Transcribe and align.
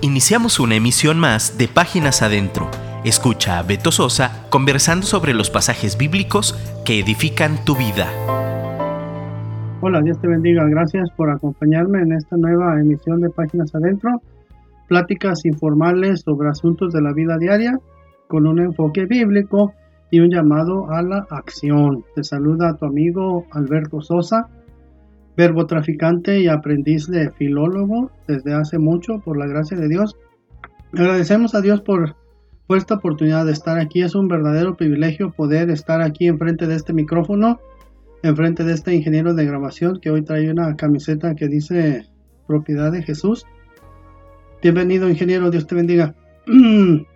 Iniciamos 0.00 0.60
una 0.60 0.76
emisión 0.76 1.18
más 1.18 1.58
de 1.58 1.66
Páginas 1.66 2.22
Adentro. 2.22 2.70
Escucha 3.04 3.58
a 3.58 3.64
Beto 3.64 3.90
Sosa 3.90 4.46
conversando 4.48 5.04
sobre 5.04 5.34
los 5.34 5.50
pasajes 5.50 5.98
bíblicos 5.98 6.54
que 6.84 7.00
edifican 7.00 7.64
tu 7.64 7.74
vida. 7.74 8.06
Hola, 9.80 10.00
Dios 10.00 10.20
te 10.20 10.28
bendiga. 10.28 10.64
Gracias 10.66 11.10
por 11.16 11.30
acompañarme 11.30 12.00
en 12.00 12.12
esta 12.12 12.36
nueva 12.36 12.80
emisión 12.80 13.22
de 13.22 13.30
Páginas 13.30 13.74
Adentro. 13.74 14.22
Pláticas 14.86 15.44
informales 15.44 16.20
sobre 16.20 16.48
asuntos 16.48 16.92
de 16.92 17.02
la 17.02 17.12
vida 17.12 17.36
diaria 17.36 17.76
con 18.28 18.46
un 18.46 18.60
enfoque 18.60 19.04
bíblico 19.06 19.72
y 20.12 20.20
un 20.20 20.30
llamado 20.30 20.88
a 20.92 21.02
la 21.02 21.26
acción. 21.28 22.04
Te 22.14 22.22
saluda 22.22 22.76
tu 22.76 22.86
amigo 22.86 23.46
Alberto 23.50 24.00
Sosa 24.00 24.48
verbo 25.38 25.66
traficante 25.66 26.40
y 26.40 26.48
aprendiz 26.48 27.06
de 27.06 27.30
filólogo 27.30 28.10
desde 28.26 28.54
hace 28.54 28.76
mucho, 28.76 29.20
por 29.20 29.38
la 29.38 29.46
gracia 29.46 29.76
de 29.76 29.88
Dios. 29.88 30.16
Agradecemos 30.92 31.54
a 31.54 31.60
Dios 31.60 31.80
por, 31.80 32.16
esta 32.70 32.94
oportunidad 32.94 33.46
de 33.46 33.52
estar 33.52 33.78
aquí. 33.78 34.02
Es 34.02 34.16
un 34.16 34.26
verdadero 34.26 34.76
privilegio 34.76 35.30
poder 35.30 35.70
estar 35.70 36.02
aquí 36.02 36.26
enfrente 36.26 36.66
de 36.66 36.74
este 36.74 36.92
micrófono, 36.92 37.60
enfrente 38.24 38.64
de 38.64 38.74
este 38.74 38.92
ingeniero 38.92 39.32
de 39.32 39.46
grabación 39.46 40.00
que 40.00 40.10
hoy 40.10 40.22
trae 40.22 40.50
una 40.50 40.74
camiseta 40.74 41.36
que 41.36 41.46
dice 41.46 42.08
propiedad 42.48 42.90
de 42.90 43.04
Jesús. 43.04 43.46
Bienvenido, 44.60 45.08
ingeniero, 45.08 45.52
Dios 45.52 45.68
te 45.68 45.76
bendiga. 45.76 46.16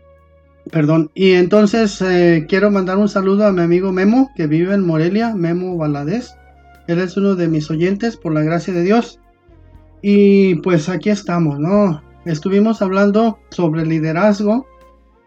Perdón. 0.71 1.11
Y 1.13 1.33
entonces 1.33 2.01
eh, 2.03 2.47
quiero 2.49 2.71
mandar 2.71 2.99
un 2.99 3.09
saludo 3.09 3.47
a 3.47 3.53
mi 3.53 3.63
amigo 3.63 3.91
Memo, 3.91 4.31
que 4.37 4.47
vive 4.47 4.75
en 4.75 4.87
Morelia, 4.87 5.35
Memo 5.35 5.77
Valadez. 5.77 6.37
Él 6.87 6.99
es 6.99 7.17
uno 7.17 7.35
de 7.35 7.49
mis 7.49 7.71
oyentes 7.71 8.17
por 8.17 8.33
la 8.33 8.43
gracia 8.43 8.75
de 8.75 8.83
Dios. 8.83 9.21
Y 10.03 10.57
pues 10.57 10.89
aquí 10.89 11.11
estamos, 11.11 11.59
¿no? 11.59 12.03
Estuvimos 12.25 12.83
hablando 12.83 13.39
sobre 13.51 13.87
liderazgo 13.87 14.67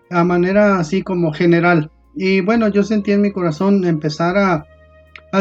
a 0.09 0.23
manera 0.23 0.79
así 0.79 1.01
como 1.01 1.33
general. 1.33 1.91
Y 2.15 2.41
bueno, 2.41 2.67
yo 2.69 2.83
sentí 2.83 3.11
en 3.11 3.21
mi 3.21 3.31
corazón 3.31 3.85
empezar 3.85 4.37
a, 4.37 4.65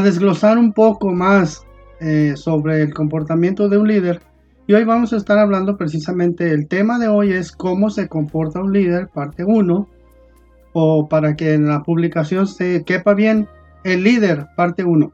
desglosar 0.02 0.58
un 0.58 0.72
poco 0.72 1.12
más 1.12 1.64
eh, 2.00 2.32
sobre 2.36 2.82
el 2.82 2.92
comportamiento 2.92 3.68
de 3.68 3.78
un 3.78 3.86
líder. 3.86 4.20
Y 4.66 4.72
hoy 4.72 4.84
vamos 4.84 5.12
a 5.12 5.16
estar 5.16 5.38
hablando 5.38 5.76
precisamente, 5.76 6.50
el 6.50 6.66
tema 6.66 6.98
de 6.98 7.06
hoy 7.06 7.32
es 7.32 7.52
cómo 7.52 7.90
se 7.90 8.08
comporta 8.08 8.60
un 8.60 8.72
líder, 8.72 9.08
parte 9.08 9.44
1. 9.44 9.88
O 10.72 11.08
para 11.08 11.36
que 11.36 11.54
en 11.54 11.68
la 11.68 11.82
publicación 11.84 12.48
se 12.48 12.82
quepa 12.82 13.14
bien, 13.14 13.46
el 13.84 14.02
líder, 14.02 14.46
parte 14.56 14.82
1. 14.82 15.12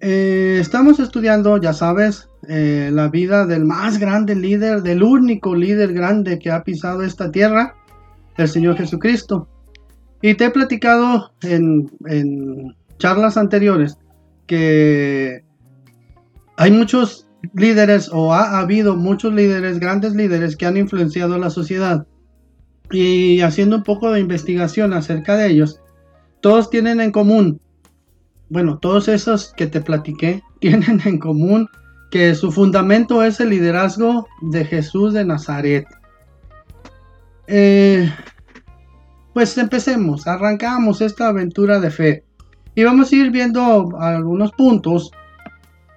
Eh, 0.00 0.58
estamos 0.60 1.00
estudiando, 1.00 1.56
ya 1.58 1.72
sabes, 1.72 2.28
eh, 2.48 2.90
la 2.92 3.08
vida 3.08 3.46
del 3.46 3.64
más 3.64 3.98
grande 3.98 4.34
líder, 4.34 4.82
del 4.82 5.02
único 5.02 5.54
líder 5.54 5.92
grande 5.94 6.38
que 6.38 6.50
ha 6.50 6.64
pisado 6.64 7.02
esta 7.02 7.30
tierra, 7.30 7.74
el 8.36 8.48
Señor 8.48 8.76
Jesucristo. 8.76 9.48
Y 10.20 10.34
te 10.34 10.46
he 10.46 10.50
platicado 10.50 11.32
en, 11.42 11.90
en 12.06 12.74
charlas 12.98 13.36
anteriores 13.36 13.98
que 14.46 15.42
hay 16.56 16.70
muchos 16.70 17.26
líderes 17.54 18.10
o 18.12 18.32
ha 18.32 18.58
habido 18.58 18.96
muchos 18.96 19.32
líderes, 19.32 19.78
grandes 19.78 20.14
líderes 20.14 20.56
que 20.56 20.66
han 20.66 20.76
influenciado 20.76 21.38
la 21.38 21.50
sociedad. 21.50 22.06
Y 22.90 23.40
haciendo 23.40 23.76
un 23.76 23.82
poco 23.82 24.12
de 24.12 24.20
investigación 24.20 24.92
acerca 24.92 25.36
de 25.36 25.48
ellos, 25.48 25.80
todos 26.40 26.70
tienen 26.70 27.00
en 27.00 27.12
común 27.12 27.60
bueno, 28.48 28.78
todos 28.78 29.08
esos 29.08 29.52
que 29.56 29.66
te 29.66 29.80
platiqué 29.80 30.42
tienen 30.60 31.00
en 31.04 31.18
común 31.18 31.68
que 32.10 32.34
su 32.34 32.52
fundamento 32.52 33.22
es 33.22 33.40
el 33.40 33.50
liderazgo 33.50 34.26
de 34.40 34.64
Jesús 34.64 35.12
de 35.12 35.24
Nazaret. 35.24 35.86
Eh, 37.48 38.10
pues 39.34 39.56
empecemos, 39.58 40.26
arrancamos 40.26 41.00
esta 41.00 41.28
aventura 41.28 41.78
de 41.78 41.90
fe 41.90 42.24
y 42.74 42.84
vamos 42.84 43.12
a 43.12 43.16
ir 43.16 43.30
viendo 43.30 43.96
algunos 43.98 44.52
puntos 44.52 45.10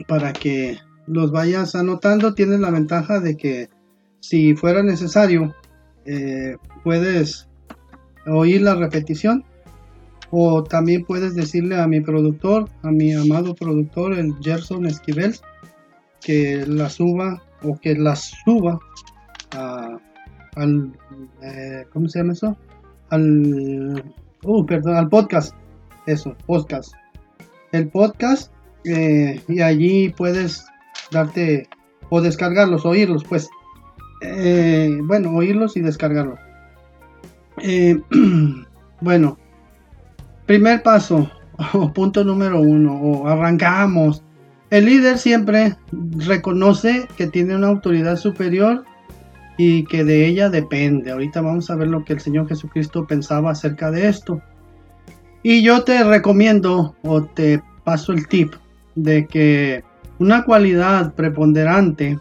para 0.08 0.34
que 0.34 0.78
los 1.08 1.32
vayas 1.32 1.76
anotando. 1.76 2.34
Tienes 2.34 2.60
la 2.60 2.72
ventaja 2.72 3.20
de 3.20 3.38
que 3.38 3.70
si 4.20 4.56
fuera 4.56 4.84
necesario 4.84 5.56
eh, 6.06 6.58
puedes 6.84 7.48
oír 8.26 8.62
la 8.62 8.76
repetición 8.76 9.46
o 10.32 10.64
también 10.64 11.04
puedes 11.04 11.36
decirle 11.36 11.80
a 11.80 11.88
mi 11.88 12.02
productor, 12.02 12.70
a 12.84 12.92
mi 12.92 13.14
amado 13.14 13.56
productor, 13.56 14.14
el 14.14 14.34
Gerson 14.42 14.86
Esquivel, 14.86 15.36
que 16.22 16.66
la 16.68 16.90
suba 16.90 17.42
o 17.64 17.78
que 17.80 17.96
la 17.96 18.16
suba 18.16 18.80
al, 20.56 20.92
eh, 21.42 21.86
¿cómo 21.92 22.08
se 22.08 22.20
llama 22.20 22.34
eso? 22.34 22.58
Al, 23.10 24.04
uh, 24.44 24.66
perdón, 24.66 24.96
al 24.96 25.10
podcast, 25.10 25.56
eso, 26.06 26.36
podcast. 26.46 26.94
El 27.72 27.88
podcast 27.88 28.52
eh, 28.84 29.42
y 29.48 29.62
allí 29.62 30.10
puedes 30.10 30.66
darte 31.12 31.68
o 32.10 32.22
descargarlos, 32.22 32.86
oírlos, 32.86 33.24
pues. 33.24 33.50
Eh, 34.22 34.98
bueno, 35.04 35.32
oírlos 35.32 35.78
y 35.78 35.82
descargarlos. 35.82 36.40
bueno, 39.02 39.38
Primer 40.50 40.82
paso, 40.82 41.30
o 41.74 41.94
punto 41.94 42.24
número 42.24 42.60
uno, 42.60 42.96
o 43.00 43.28
arrancamos. 43.28 44.24
El 44.72 44.86
líder 44.86 45.20
siempre 45.20 45.76
reconoce 46.26 47.08
que 47.16 47.28
tiene 47.28 47.56
una 47.56 47.68
autoridad 47.68 48.16
superior 48.16 48.84
y 49.60 49.84
que 49.84 50.04
de 50.04 50.26
ella 50.26 50.50
depende. 50.50 51.12
Ahorita 51.12 51.42
vamos 51.42 51.70
a 51.70 51.76
ver 51.76 51.90
lo 51.90 52.04
que 52.04 52.14
el 52.14 52.20
Señor 52.20 52.48
Jesucristo 52.48 53.06
pensaba 53.06 53.52
acerca 53.52 53.92
de 53.92 54.08
esto. 54.08 54.42
Y 55.44 55.62
yo 55.62 55.84
te 55.84 56.04
recomiendo 56.04 56.96
o 57.04 57.24
te 57.26 57.62
paso 57.84 58.12
el 58.12 58.28
tip 58.28 58.56
de 58.96 59.28
que 59.28 59.84
una 60.18 60.46
cualidad 60.46 61.14
preponderante 61.14 62.18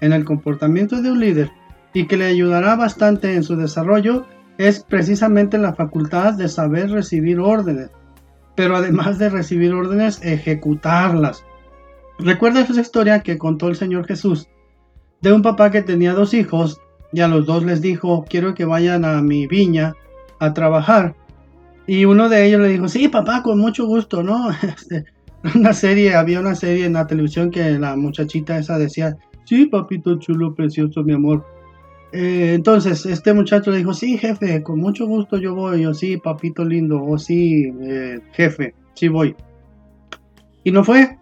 en 0.00 0.12
el 0.12 0.24
comportamiento 0.24 1.00
de 1.00 1.12
un 1.12 1.20
líder 1.20 1.52
y 1.94 2.08
que 2.08 2.16
le 2.16 2.26
ayudará 2.26 2.74
bastante 2.74 3.36
en 3.36 3.44
su 3.44 3.54
desarrollo 3.54 4.26
es 4.60 4.80
precisamente 4.80 5.56
la 5.56 5.72
facultad 5.72 6.34
de 6.34 6.46
saber 6.46 6.90
recibir 6.90 7.40
órdenes, 7.40 7.88
pero 8.56 8.76
además 8.76 9.18
de 9.18 9.30
recibir 9.30 9.72
órdenes, 9.72 10.20
ejecutarlas. 10.22 11.46
¿Recuerdas 12.18 12.68
esa 12.68 12.82
historia 12.82 13.20
que 13.20 13.38
contó 13.38 13.68
el 13.68 13.76
Señor 13.76 14.06
Jesús 14.06 14.48
de 15.22 15.32
un 15.32 15.40
papá 15.40 15.70
que 15.70 15.80
tenía 15.80 16.12
dos 16.12 16.34
hijos 16.34 16.78
y 17.10 17.20
a 17.20 17.28
los 17.28 17.46
dos 17.46 17.64
les 17.64 17.80
dijo, 17.80 18.26
quiero 18.28 18.54
que 18.54 18.66
vayan 18.66 19.06
a 19.06 19.22
mi 19.22 19.46
viña 19.46 19.94
a 20.40 20.52
trabajar? 20.52 21.16
Y 21.86 22.04
uno 22.04 22.28
de 22.28 22.44
ellos 22.44 22.60
le 22.60 22.68
dijo, 22.68 22.86
sí, 22.86 23.08
papá, 23.08 23.42
con 23.42 23.58
mucho 23.58 23.86
gusto, 23.86 24.22
¿no? 24.22 24.50
Este, 24.62 25.06
una 25.54 25.72
serie, 25.72 26.14
había 26.14 26.38
una 26.38 26.54
serie 26.54 26.84
en 26.84 26.92
la 26.92 27.06
televisión 27.06 27.50
que 27.50 27.78
la 27.78 27.96
muchachita 27.96 28.58
esa 28.58 28.76
decía, 28.76 29.16
sí, 29.44 29.64
papito 29.64 30.18
chulo, 30.18 30.54
precioso, 30.54 31.02
mi 31.02 31.14
amor, 31.14 31.46
eh, 32.12 32.52
entonces, 32.54 33.06
este 33.06 33.32
muchacho 33.32 33.70
le 33.70 33.78
dijo, 33.78 33.94
sí, 33.94 34.18
jefe, 34.18 34.62
con 34.62 34.80
mucho 34.80 35.06
gusto 35.06 35.38
yo 35.38 35.54
voy, 35.54 35.86
o 35.86 35.94
sí, 35.94 36.16
papito 36.16 36.64
lindo, 36.64 37.02
o 37.02 37.18
sí, 37.18 37.72
eh, 37.82 38.18
jefe, 38.32 38.74
sí 38.94 39.08
voy. 39.08 39.36
Y 40.64 40.72
no 40.72 40.82
fue. 40.82 41.16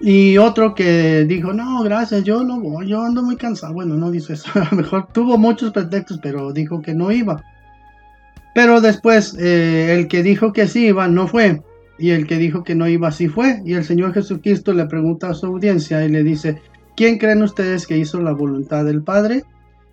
Y 0.00 0.38
otro 0.38 0.74
que 0.74 1.24
dijo, 1.24 1.52
no, 1.52 1.82
gracias, 1.82 2.24
yo 2.24 2.42
no 2.44 2.60
voy, 2.60 2.88
yo 2.88 3.02
ando 3.02 3.22
muy 3.22 3.36
cansado. 3.36 3.74
Bueno, 3.74 3.96
no 3.96 4.10
dice 4.10 4.34
eso, 4.34 4.50
a 4.54 4.68
lo 4.70 4.76
mejor 4.76 5.08
tuvo 5.12 5.36
muchos 5.36 5.72
pretextos, 5.72 6.18
pero 6.22 6.52
dijo 6.52 6.80
que 6.80 6.94
no 6.94 7.12
iba. 7.12 7.42
Pero 8.54 8.80
después, 8.80 9.36
eh, 9.38 9.94
el 9.94 10.08
que 10.08 10.22
dijo 10.22 10.52
que 10.52 10.68
sí 10.68 10.86
iba, 10.86 11.06
no 11.08 11.28
fue. 11.28 11.62
Y 11.98 12.10
el 12.10 12.26
que 12.26 12.38
dijo 12.38 12.64
que 12.64 12.74
no 12.74 12.88
iba, 12.88 13.10
sí 13.12 13.28
fue. 13.28 13.60
Y 13.64 13.74
el 13.74 13.84
Señor 13.84 14.14
Jesucristo 14.14 14.72
le 14.72 14.86
pregunta 14.86 15.28
a 15.28 15.34
su 15.34 15.46
audiencia 15.46 16.04
y 16.04 16.08
le 16.08 16.22
dice, 16.22 16.60
¿quién 16.96 17.18
creen 17.18 17.42
ustedes 17.42 17.86
que 17.86 17.98
hizo 17.98 18.20
la 18.20 18.32
voluntad 18.32 18.84
del 18.84 19.02
Padre? 19.02 19.44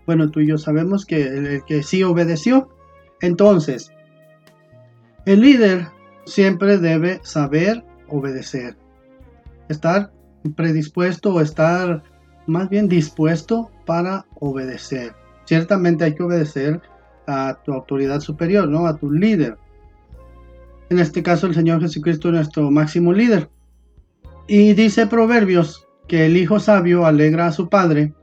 Bueno, 0.05 0.29
tú 0.29 0.39
y 0.39 0.47
yo 0.47 0.57
sabemos 0.57 1.05
que 1.05 1.23
el 1.23 1.63
que 1.65 1.83
sí 1.83 2.03
obedeció. 2.03 2.69
Entonces, 3.21 3.91
el 5.25 5.41
líder 5.41 5.87
siempre 6.25 6.77
debe 6.77 7.19
saber 7.23 7.83
obedecer. 8.07 8.77
Estar 9.69 10.11
predispuesto 10.55 11.33
o 11.33 11.41
estar 11.41 12.03
más 12.45 12.69
bien 12.69 12.87
dispuesto 12.87 13.71
para 13.85 14.25
obedecer. 14.35 15.13
Ciertamente 15.45 16.03
hay 16.03 16.15
que 16.15 16.23
obedecer 16.23 16.81
a 17.27 17.59
tu 17.63 17.73
autoridad 17.73 18.19
superior, 18.19 18.67
¿no? 18.67 18.85
A 18.85 18.97
tu 18.97 19.11
líder. 19.11 19.57
En 20.89 20.99
este 20.99 21.23
caso 21.23 21.47
el 21.47 21.55
Señor 21.55 21.81
Jesucristo 21.81 22.29
es 22.29 22.35
nuestro 22.35 22.69
máximo 22.69 23.11
líder. 23.13 23.49
Y 24.47 24.73
dice 24.73 25.07
Proverbios 25.07 25.87
que 26.07 26.27
el 26.27 26.37
hijo 26.37 26.59
sabio 26.59 27.05
alegra 27.05 27.47
a 27.47 27.51
su 27.51 27.67
padre 27.69 28.13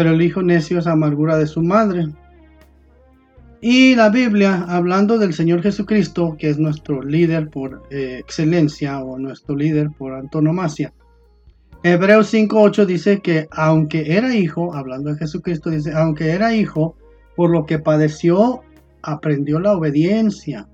pero 0.00 0.12
el 0.12 0.22
hijo 0.22 0.40
necio 0.40 0.78
es 0.78 0.86
amargura 0.86 1.36
de 1.36 1.46
su 1.46 1.60
madre. 1.60 2.08
Y 3.60 3.94
la 3.94 4.08
Biblia, 4.08 4.64
hablando 4.66 5.18
del 5.18 5.34
Señor 5.34 5.60
Jesucristo, 5.60 6.36
que 6.38 6.48
es 6.48 6.58
nuestro 6.58 7.02
líder 7.02 7.50
por 7.50 7.82
eh, 7.90 8.16
excelencia 8.18 8.98
o 9.00 9.18
nuestro 9.18 9.54
líder 9.54 9.90
por 9.90 10.14
antonomasia, 10.14 10.94
Hebreos 11.82 12.32
5.8 12.32 12.86
dice 12.86 13.20
que 13.20 13.46
aunque 13.50 14.16
era 14.16 14.34
hijo, 14.34 14.74
hablando 14.74 15.12
de 15.12 15.18
Jesucristo, 15.18 15.68
dice, 15.68 15.92
aunque 15.92 16.30
era 16.30 16.54
hijo, 16.54 16.96
por 17.36 17.50
lo 17.50 17.66
que 17.66 17.78
padeció, 17.78 18.62
aprendió 19.02 19.60
la 19.60 19.74
obediencia. 19.74 20.66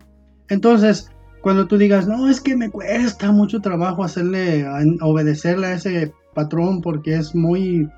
Entonces, 0.49 1.11
cuando 1.43 1.67
tú 1.67 1.79
digas, 1.79 2.07
no, 2.07 2.31
es 2.31 2.41
que 2.41 2.55
me 2.55 2.71
cuesta 2.71 3.33
mucho 3.33 3.61
trabajo 3.61 4.05
hacerle, 4.05 4.65
obedecerle 5.01 5.67
a 5.67 5.73
ese 5.73 6.13
patrón 6.33 6.81
porque 6.81 7.17
es 7.17 7.35
muy, 7.35 7.89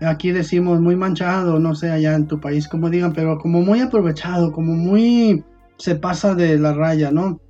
aquí 0.00 0.32
decimos 0.32 0.80
muy 0.80 0.96
manchado, 0.96 1.58
no 1.58 1.74
sé 1.74 1.90
allá 1.90 2.14
en 2.14 2.26
tu 2.26 2.40
país 2.40 2.68
como 2.68 2.90
digan, 2.90 3.12
pero 3.12 3.38
como 3.38 3.62
muy 3.62 3.80
aprovechado, 3.80 4.52
como 4.52 4.74
muy 4.74 5.44
se 5.78 5.94
pasa 5.94 6.34
de 6.34 6.58
la 6.58 6.72
raya, 6.72 7.10
¿no? 7.10 7.40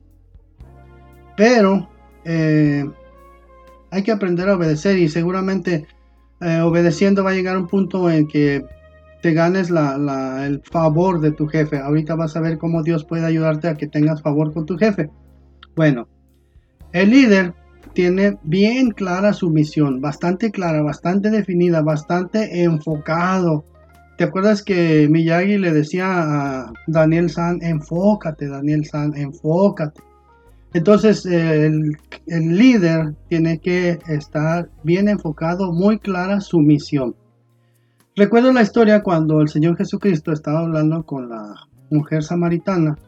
Pero 1.36 1.88
eh, 2.24 2.84
hay 3.90 4.02
que 4.02 4.12
aprender 4.12 4.48
a 4.48 4.56
obedecer 4.56 4.98
y 4.98 5.08
seguramente 5.08 5.86
eh, 6.40 6.60
obedeciendo 6.60 7.24
va 7.24 7.30
a 7.30 7.34
llegar 7.34 7.56
un 7.56 7.66
punto 7.66 8.10
en 8.10 8.26
que 8.26 8.64
te 9.22 9.32
ganes 9.32 9.70
el 9.70 10.62
favor 10.62 11.20
de 11.20 11.32
tu 11.32 11.46
jefe. 11.48 11.78
Ahorita 11.78 12.14
vas 12.14 12.36
a 12.36 12.40
ver 12.40 12.58
cómo 12.58 12.82
Dios 12.82 13.04
puede 13.04 13.24
ayudarte 13.24 13.68
a 13.68 13.74
que 13.74 13.86
tengas 13.86 14.22
favor 14.22 14.52
con 14.52 14.66
tu 14.66 14.76
jefe. 14.76 15.10
Bueno, 15.74 16.08
el 16.92 17.10
líder 17.10 17.54
tiene 17.96 18.36
bien 18.42 18.90
clara 18.90 19.32
su 19.32 19.48
misión, 19.48 20.02
bastante 20.02 20.50
clara, 20.50 20.82
bastante 20.82 21.30
definida, 21.30 21.80
bastante 21.80 22.62
enfocado. 22.62 23.64
¿Te 24.18 24.24
acuerdas 24.24 24.62
que 24.62 25.08
Miyagi 25.08 25.56
le 25.56 25.72
decía 25.72 26.06
a 26.06 26.72
Daniel 26.86 27.30
San, 27.30 27.62
enfócate, 27.62 28.48
Daniel 28.48 28.84
San, 28.84 29.16
enfócate? 29.16 30.02
Entonces 30.74 31.24
el, 31.24 31.96
líder 32.26 33.14
tiene 33.30 33.60
que 33.60 33.98
estar 34.08 34.68
bien 34.82 35.08
enfocado, 35.08 35.72
muy 35.72 35.98
clara 35.98 36.42
su 36.42 36.60
misión. 36.60 37.16
Recuerdo 38.14 38.52
la 38.52 38.60
historia 38.60 39.02
cuando 39.02 39.40
el 39.40 39.48
Señor 39.48 39.78
Jesucristo 39.78 40.32
estaba 40.32 40.60
hablando 40.60 41.02
con 41.06 41.30
la 41.30 41.54
mujer 41.90 42.22
samaritana 42.22 42.98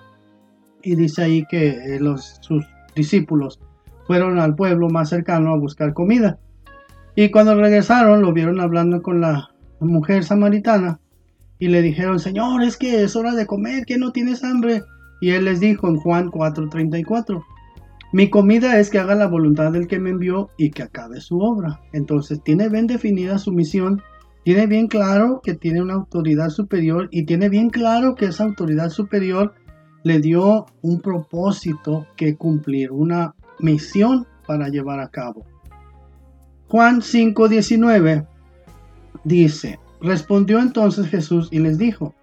y 0.82 0.94
dice 0.94 1.25
ahí 1.25 1.44
que 1.44 1.69
eh, 1.69 2.00
los, 2.00 2.38
sus 2.41 2.64
discípulos 2.96 3.61
fueron 4.08 4.40
al 4.40 4.56
pueblo 4.56 4.88
más 4.88 5.10
cercano 5.10 5.52
a 5.52 5.58
buscar 5.58 5.93
comida. 5.93 6.40
Y 7.14 7.31
cuando 7.31 7.55
regresaron 7.55 8.22
lo 8.22 8.32
vieron 8.32 8.58
hablando 8.58 9.02
con 9.02 9.20
la 9.20 9.50
mujer 9.81 10.25
samaritana 10.25 10.99
y 11.58 11.69
le 11.69 11.82
dijeron, 11.82 12.19
Señor, 12.19 12.62
es 12.62 12.76
que 12.76 13.05
es 13.05 13.14
hora 13.16 13.34
de 13.34 13.46
comer, 13.46 13.84
que 13.84 13.99
no 13.99 14.10
tienes 14.10 14.43
hambre. 14.43 14.82
Y 15.20 15.31
él 15.31 15.44
les 15.44 15.60
dijo 15.60 15.88
en 15.88 15.96
Juan 15.96 16.31
4:34, 16.31 17.44
mi 18.12 18.31
comida 18.31 18.81
es 18.81 18.88
que 18.88 18.99
haga 18.99 19.14
la 19.14 19.26
voluntad 19.26 19.72
del 19.72 19.87
que 19.87 19.99
me 19.99 20.08
envió 20.10 20.49
y 20.56 20.70
que 20.70 20.84
acabe 20.84 21.20
su 21.20 21.40
obra. 21.40 21.81
Entonces 21.93 22.43
tiene 22.43 22.70
bien 22.70 22.87
definida 22.87 23.37
su 23.38 23.52
misión, 23.52 24.00
tiene 24.43 24.66
bien 24.66 24.87
claro 24.87 25.43
que 25.44 25.52
tiene 25.52 25.82
una 25.82 25.94
autoridad 25.94 26.49
superior 26.49 27.08
y 27.10 27.26
tiene 27.26 27.50
bien 27.50 27.69
claro 27.69 28.14
que 28.14 28.26
esa 28.26 28.44
autoridad 28.44 28.88
superior 28.88 29.52
le 30.02 30.20
dio 30.20 30.64
un 30.81 31.02
propósito 31.02 32.06
que 32.16 32.37
cumplir, 32.37 32.93
una 32.93 33.34
misión 33.60 34.26
para 34.46 34.69
llevar 34.69 35.00
a 35.00 35.08
cabo. 35.08 35.44
Juan 36.69 37.00
5:19 37.00 38.26
dice, 39.25 39.78
respondió 40.00 40.60
entonces 40.60 41.08
Jesús 41.08 41.49
y 41.50 41.58
les 41.58 41.78
dijo, 41.78 42.14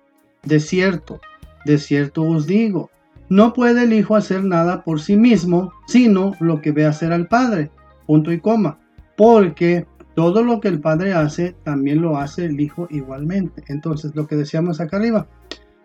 de 0.44 0.60
cierto, 0.60 1.20
de 1.66 1.78
cierto 1.78 2.24
os 2.24 2.46
digo, 2.46 2.90
no 3.30 3.54
puede 3.54 3.84
el 3.84 3.94
Hijo 3.94 4.16
hacer 4.16 4.44
nada 4.44 4.84
por 4.84 5.02
sí 5.02 5.18
mismo, 5.18 5.74
sino 5.88 6.34
lo 6.40 6.62
que 6.62 6.72
ve 6.72 6.86
hacer 6.86 7.12
al 7.12 7.28
Padre. 7.28 7.72
Punto 8.06 8.32
y 8.32 8.40
coma. 8.40 8.78
Porque 9.18 9.88
todo 10.14 10.44
lo 10.44 10.60
que 10.60 10.68
el 10.68 10.80
Padre 10.80 11.14
hace, 11.14 11.56
también 11.64 12.02
lo 12.02 12.18
hace 12.18 12.46
el 12.46 12.60
Hijo 12.60 12.88
igualmente. 12.92 13.64
Entonces, 13.68 14.16
lo 14.16 14.28
que 14.28 14.36
decíamos 14.36 14.80
acá 14.80 14.98
arriba, 14.98 15.28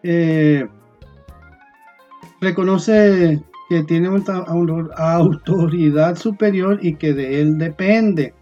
eh, 0.02 0.68
reconoce 2.42 3.42
que 3.70 3.84
tiene 3.84 4.08
una 4.08 4.38
autoridad 4.96 6.16
superior 6.16 6.80
y 6.82 6.96
que 6.96 7.14
de 7.14 7.40
él 7.40 7.56
depende. 7.56 8.34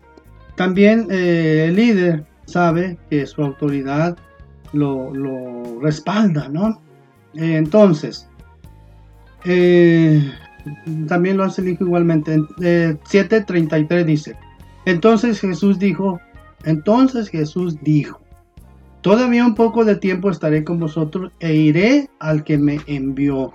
También 0.56 1.06
eh, 1.10 1.66
el 1.68 1.76
líder 1.76 2.24
sabe 2.46 2.96
que 3.10 3.26
su 3.26 3.42
autoridad 3.42 4.16
lo, 4.72 5.12
respalda, 5.82 6.48
¿no? 6.48 6.80
Eh, 7.34 7.56
entonces, 7.56 8.26
eh, 9.44 10.32
también 11.08 11.36
lo 11.36 11.44
hace 11.44 11.60
el 11.60 11.68
Hijo 11.68 11.84
igualmente. 11.84 12.38
7.33 12.38 14.04
dice, 14.06 14.34
entonces 14.86 15.40
Jesús 15.40 15.78
dijo, 15.78 16.18
entonces 16.64 17.28
Jesús 17.28 17.76
dijo, 17.82 18.18
todavía 19.02 19.44
un 19.44 19.54
poco 19.54 19.84
de 19.84 19.96
tiempo 19.96 20.30
estaré 20.30 20.64
con 20.64 20.80
vosotros 20.80 21.32
e 21.40 21.54
iré 21.54 22.08
al 22.18 22.44
que 22.44 22.56
me 22.56 22.80
envió. 22.86 23.52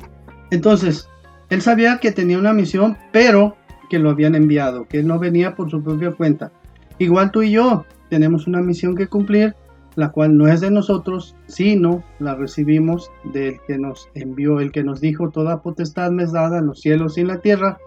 Entonces, 0.52 1.10
él 1.54 1.62
sabía 1.62 2.00
que 2.00 2.12
tenía 2.12 2.40
una 2.40 2.54
misión, 2.54 2.98
pero 3.12 3.56
que 3.90 4.00
lo 4.00 4.10
habían 4.10 4.36
enviado, 4.36 4.88
que 4.88 5.04
no 5.04 5.20
venía 5.20 5.56
por 5.56 5.70
su 5.70 5.84
propia 5.84 6.12
cuenta. 6.12 6.52
Igual 6.98 7.32
tú 7.32 7.44
y 7.44 7.52
yo 7.52 7.86
tenemos 8.10 8.48
una 8.48 8.62
misión 8.62 8.96
que 8.96 9.08
cumplir 9.08 9.56
la 9.96 10.10
cual 10.10 10.36
no 10.36 10.48
es 10.48 10.62
de 10.62 10.72
nosotros, 10.72 11.36
sino 11.46 12.04
la 12.20 12.34
recibimos 12.36 13.12
del 13.32 13.60
que 13.68 13.78
nos 13.78 14.10
envió, 14.16 14.60
el 14.60 14.72
que 14.72 14.84
nos 14.84 15.02
dijo, 15.02 15.30
toda 15.30 15.62
potestad 15.62 16.12
me 16.12 16.24
es 16.24 16.32
dada 16.32 16.60
en 16.60 16.66
los 16.66 16.82
cielos 16.82 17.18
y 17.18 17.22
en 17.22 17.28
la 17.28 17.42
tierra, 17.42 17.78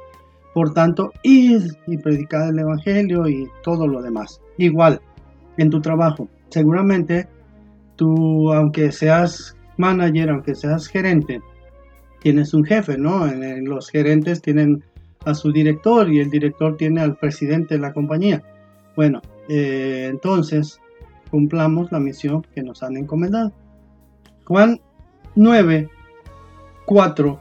por 0.54 0.72
tanto, 0.72 1.12
id 1.24 1.62
y 1.88 1.98
predicad 1.98 2.48
el 2.48 2.60
Evangelio 2.60 3.28
y 3.28 3.48
todo 3.64 3.88
lo 3.88 4.00
demás. 4.02 4.40
Igual, 4.56 5.00
en 5.56 5.70
tu 5.70 5.80
trabajo, 5.80 6.28
seguramente 6.48 7.28
tú, 7.96 8.52
aunque 8.52 8.92
seas 8.92 9.56
manager, 9.76 10.30
aunque 10.30 10.54
seas 10.54 10.86
gerente, 10.86 11.40
tienes 12.26 12.54
un 12.54 12.64
jefe, 12.64 12.98
¿no? 12.98 13.24
Los 13.62 13.88
gerentes 13.88 14.42
tienen 14.42 14.82
a 15.26 15.32
su 15.32 15.52
director 15.52 16.12
y 16.12 16.18
el 16.18 16.28
director 16.28 16.76
tiene 16.76 17.00
al 17.00 17.14
presidente 17.14 17.74
de 17.74 17.80
la 17.80 17.92
compañía. 17.92 18.42
Bueno, 18.96 19.22
eh, 19.48 20.08
entonces 20.10 20.80
cumplamos 21.30 21.92
la 21.92 22.00
misión 22.00 22.44
que 22.52 22.64
nos 22.64 22.82
han 22.82 22.96
encomendado. 22.96 23.52
Juan 24.44 24.80
9, 25.36 25.88
4 26.86 27.40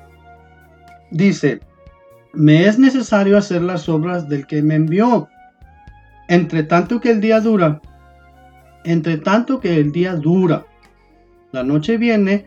dice, 1.09 1.61
me 2.33 2.67
es 2.67 2.77
necesario 2.77 3.39
hacer 3.39 3.63
las 3.63 3.89
obras 3.89 4.29
del 4.29 4.45
que 4.45 4.61
me 4.61 4.75
envió, 4.75 5.27
entre 6.27 6.61
tanto 6.61 7.01
que 7.01 7.09
el 7.09 7.21
día 7.21 7.39
dura, 7.39 7.81
entre 8.83 9.17
tanto 9.17 9.59
que 9.59 9.77
el 9.77 9.91
día 9.91 10.13
dura. 10.13 10.63
La 11.53 11.63
noche 11.63 11.97
viene 11.97 12.45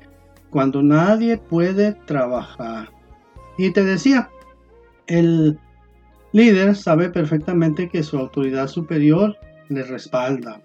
cuando 0.50 0.82
nadie 0.82 1.36
puede 1.36 1.94
trabajar. 2.06 2.90
Y 3.56 3.72
te 3.72 3.84
decía, 3.84 4.30
el 5.06 5.58
líder 6.32 6.76
sabe 6.76 7.10
perfectamente 7.10 7.88
que 7.88 8.02
su 8.02 8.18
autoridad 8.18 8.68
superior 8.68 9.36
le 9.68 9.82
respalda. 9.82 10.60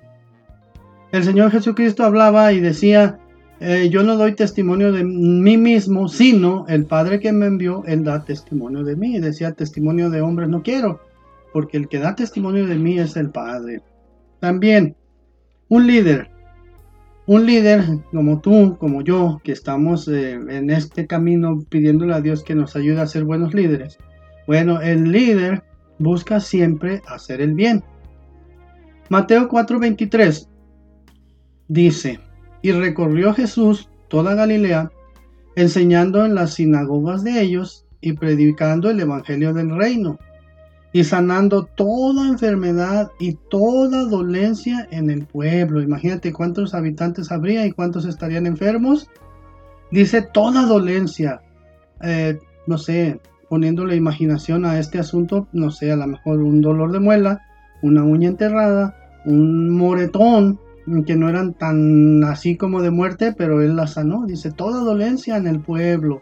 El 1.11 1.23
Señor 1.23 1.51
Jesucristo 1.51 2.03
hablaba 2.03 2.53
y 2.53 2.59
decía, 2.59 3.19
eh, 3.59 3.89
yo 3.89 4.03
no 4.03 4.17
doy 4.17 4.33
testimonio 4.33 4.91
de 4.91 5.03
mí 5.03 5.57
mismo, 5.57 6.07
sino 6.07 6.65
el 6.67 6.85
Padre 6.85 7.19
que 7.19 7.31
me 7.31 7.45
envió, 7.45 7.83
Él 7.85 8.03
da 8.03 8.23
testimonio 8.23 8.83
de 8.83 8.95
mí. 8.95 9.19
Decía, 9.19 9.53
testimonio 9.53 10.09
de 10.09 10.21
hombres 10.21 10.49
no 10.49 10.63
quiero, 10.63 10.99
porque 11.53 11.77
el 11.77 11.87
que 11.87 11.99
da 11.99 12.15
testimonio 12.15 12.67
de 12.67 12.75
mí 12.75 12.99
es 12.99 13.15
el 13.15 13.29
Padre. 13.29 13.81
También, 14.39 14.95
un 15.69 15.87
líder, 15.87 16.29
un 17.25 17.45
líder 17.45 17.83
como 18.11 18.41
tú, 18.41 18.77
como 18.77 19.01
yo, 19.01 19.39
que 19.43 19.53
estamos 19.53 20.07
eh, 20.07 20.33
en 20.33 20.69
este 20.69 21.07
camino 21.07 21.59
pidiéndole 21.69 22.13
a 22.13 22.21
Dios 22.21 22.43
que 22.43 22.55
nos 22.55 22.75
ayude 22.75 23.01
a 23.01 23.07
ser 23.07 23.23
buenos 23.23 23.53
líderes. 23.53 23.97
Bueno, 24.45 24.81
el 24.81 25.11
líder 25.11 25.63
busca 25.99 26.39
siempre 26.39 27.01
hacer 27.07 27.41
el 27.41 27.53
bien. 27.53 27.83
Mateo 29.09 29.47
4:23 29.47 30.47
dice, 31.67 32.19
y 32.61 32.71
recorrió 32.71 33.33
Jesús 33.33 33.89
toda 34.09 34.35
Galilea, 34.35 34.91
enseñando 35.55 36.25
en 36.25 36.35
las 36.35 36.55
sinagogas 36.55 37.23
de 37.23 37.41
ellos 37.41 37.85
y 38.01 38.13
predicando 38.13 38.89
el 38.89 38.99
Evangelio 38.99 39.53
del 39.53 39.75
reino, 39.75 40.19
y 40.93 41.03
sanando 41.03 41.65
toda 41.65 42.27
enfermedad 42.27 43.11
y 43.19 43.33
toda 43.49 44.05
dolencia 44.05 44.87
en 44.91 45.09
el 45.09 45.25
pueblo. 45.25 45.81
Imagínate 45.81 46.31
cuántos 46.31 46.75
habitantes 46.75 47.31
habría 47.31 47.65
y 47.65 47.71
cuántos 47.71 48.05
estarían 48.05 48.45
enfermos. 48.45 49.09
Dice 49.91 50.21
toda 50.21 50.67
dolencia. 50.67 51.41
Eh, 52.01 52.37
no 52.67 52.77
sé, 52.77 53.19
poniéndole 53.49 53.95
imaginación 53.95 54.65
a 54.65 54.79
este 54.79 54.99
asunto, 54.99 55.47
no 55.51 55.71
sé, 55.71 55.91
a 55.91 55.95
lo 55.95 56.05
mejor 56.05 56.39
un 56.39 56.61
dolor 56.61 56.91
de 56.91 56.99
muela, 56.99 57.41
una 57.81 58.03
uña 58.03 58.29
enterrada, 58.29 58.95
un 59.25 59.71
moretón, 59.71 60.59
que 61.07 61.15
no 61.15 61.29
eran 61.29 61.53
tan 61.53 62.23
así 62.25 62.55
como 62.55 62.81
de 62.81 62.91
muerte, 62.91 63.33
pero 63.35 63.61
él 63.61 63.75
la 63.75 63.87
sanó. 63.87 64.25
Dice, 64.27 64.51
toda 64.51 64.81
dolencia 64.81 65.37
en 65.37 65.47
el 65.47 65.59
pueblo. 65.59 66.21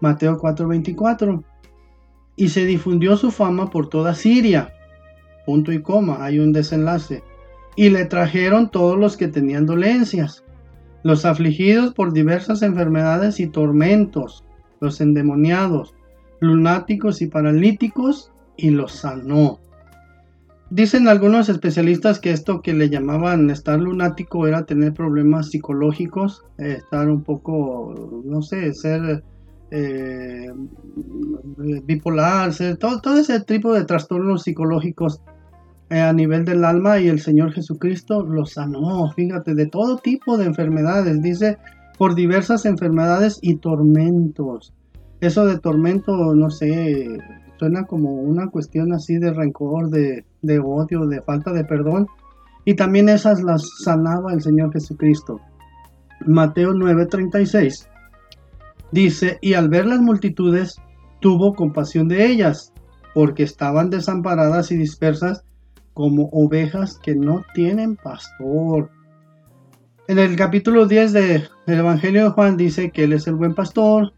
Mateo 0.00 0.38
4:24. 0.40 1.44
Y 2.42 2.48
se 2.48 2.66
difundió 2.66 3.16
su 3.16 3.30
fama 3.30 3.70
por 3.70 3.88
toda 3.88 4.16
Siria. 4.16 4.74
punto 5.46 5.70
y 5.70 5.80
coma, 5.80 6.24
hay 6.24 6.40
un 6.40 6.52
desenlace. 6.52 7.22
Y 7.76 7.90
le 7.90 8.04
trajeron 8.04 8.68
todos 8.68 8.98
los 8.98 9.16
que 9.16 9.28
tenían 9.28 9.64
dolencias, 9.64 10.42
los 11.04 11.24
afligidos 11.24 11.94
por 11.94 12.12
diversas 12.12 12.62
enfermedades 12.62 13.38
y 13.38 13.46
tormentos, 13.46 14.44
los 14.80 15.00
endemoniados, 15.00 15.94
lunáticos 16.40 17.22
y 17.22 17.28
paralíticos, 17.28 18.32
y 18.56 18.70
los 18.70 18.90
sanó. 18.90 19.60
Dicen 20.68 21.06
algunos 21.06 21.48
especialistas 21.48 22.18
que 22.18 22.32
esto 22.32 22.60
que 22.60 22.74
le 22.74 22.90
llamaban 22.90 23.50
estar 23.50 23.78
lunático 23.78 24.48
era 24.48 24.66
tener 24.66 24.94
problemas 24.94 25.50
psicológicos, 25.50 26.44
estar 26.58 27.08
un 27.08 27.22
poco, 27.22 28.22
no 28.24 28.42
sé, 28.42 28.74
ser 28.74 29.22
eh, 29.74 30.52
bipolar, 31.84 32.52
todo, 32.78 33.16
ese 33.16 33.40
tipo 33.40 33.72
de 33.72 33.86
trastornos 33.86 34.42
psicológicos 34.42 35.22
eh, 35.88 35.98
a 35.98 36.12
nivel 36.12 36.44
del 36.44 36.66
alma 36.66 36.98
y 36.98 37.08
el 37.08 37.20
Señor 37.20 37.52
Jesucristo 37.52 38.22
los 38.22 38.52
sanó, 38.52 39.10
fíjate, 39.12 39.54
de 39.54 39.66
todo 39.66 39.96
tipo 39.96 40.36
de 40.36 40.44
enfermedades, 40.44 41.22
dice, 41.22 41.56
por 41.96 42.14
diversas 42.14 42.66
enfermedades 42.66 43.38
y 43.40 43.56
tormentos. 43.56 44.74
Eso 45.22 45.46
de 45.46 45.58
tormento, 45.58 46.34
no 46.34 46.50
sé, 46.50 47.08
suena 47.58 47.84
como 47.84 48.12
una 48.12 48.48
cuestión 48.48 48.92
así 48.92 49.16
de 49.16 49.32
rencor, 49.32 49.88
de, 49.88 50.26
de 50.42 50.58
odio, 50.58 51.06
de 51.06 51.22
falta 51.22 51.50
de 51.52 51.64
perdón. 51.64 52.08
Y 52.66 52.74
también 52.74 53.08
esas 53.08 53.42
las 53.42 53.66
sanaba 53.82 54.34
el 54.34 54.42
Señor 54.42 54.70
Jesucristo. 54.72 55.40
Mateo 56.26 56.74
9:36 56.74 57.88
dice, 58.92 59.38
y 59.40 59.54
al 59.54 59.68
ver 59.68 59.86
las 59.86 60.00
multitudes, 60.00 60.76
tuvo 61.20 61.54
compasión 61.54 62.08
de 62.08 62.26
ellas, 62.26 62.72
porque 63.14 63.42
estaban 63.42 63.90
desamparadas 63.90 64.70
y 64.70 64.76
dispersas 64.76 65.44
como 65.94 66.28
ovejas 66.32 66.98
que 66.98 67.14
no 67.14 67.44
tienen 67.54 67.96
pastor. 67.96 68.90
En 70.08 70.18
el 70.18 70.36
capítulo 70.36 70.86
10 70.86 71.12
del 71.12 71.48
Evangelio 71.66 72.24
de 72.24 72.30
Juan 72.30 72.56
dice 72.56 72.90
que 72.90 73.04
Él 73.04 73.12
es 73.12 73.26
el 73.26 73.34
buen 73.34 73.54
pastor, 73.54 74.12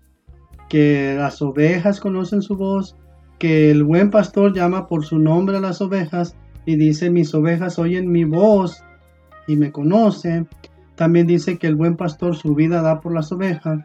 que 0.68 1.14
las 1.16 1.40
ovejas 1.40 2.00
conocen 2.00 2.42
su 2.42 2.56
voz 2.56 2.96
que 3.38 3.70
el 3.70 3.84
buen 3.84 4.10
pastor 4.10 4.54
llama 4.54 4.86
por 4.86 5.04
su 5.04 5.18
nombre 5.18 5.56
a 5.56 5.60
las 5.60 5.80
ovejas 5.80 6.36
y 6.66 6.76
dice 6.76 7.10
mis 7.10 7.34
ovejas 7.34 7.78
oyen 7.78 8.10
mi 8.10 8.24
voz 8.24 8.82
y 9.46 9.56
me 9.56 9.72
conocen. 9.72 10.48
También 10.94 11.26
dice 11.26 11.58
que 11.58 11.66
el 11.66 11.74
buen 11.74 11.96
pastor 11.96 12.36
su 12.36 12.54
vida 12.54 12.80
da 12.80 13.00
por 13.00 13.12
las 13.12 13.32
ovejas. 13.32 13.80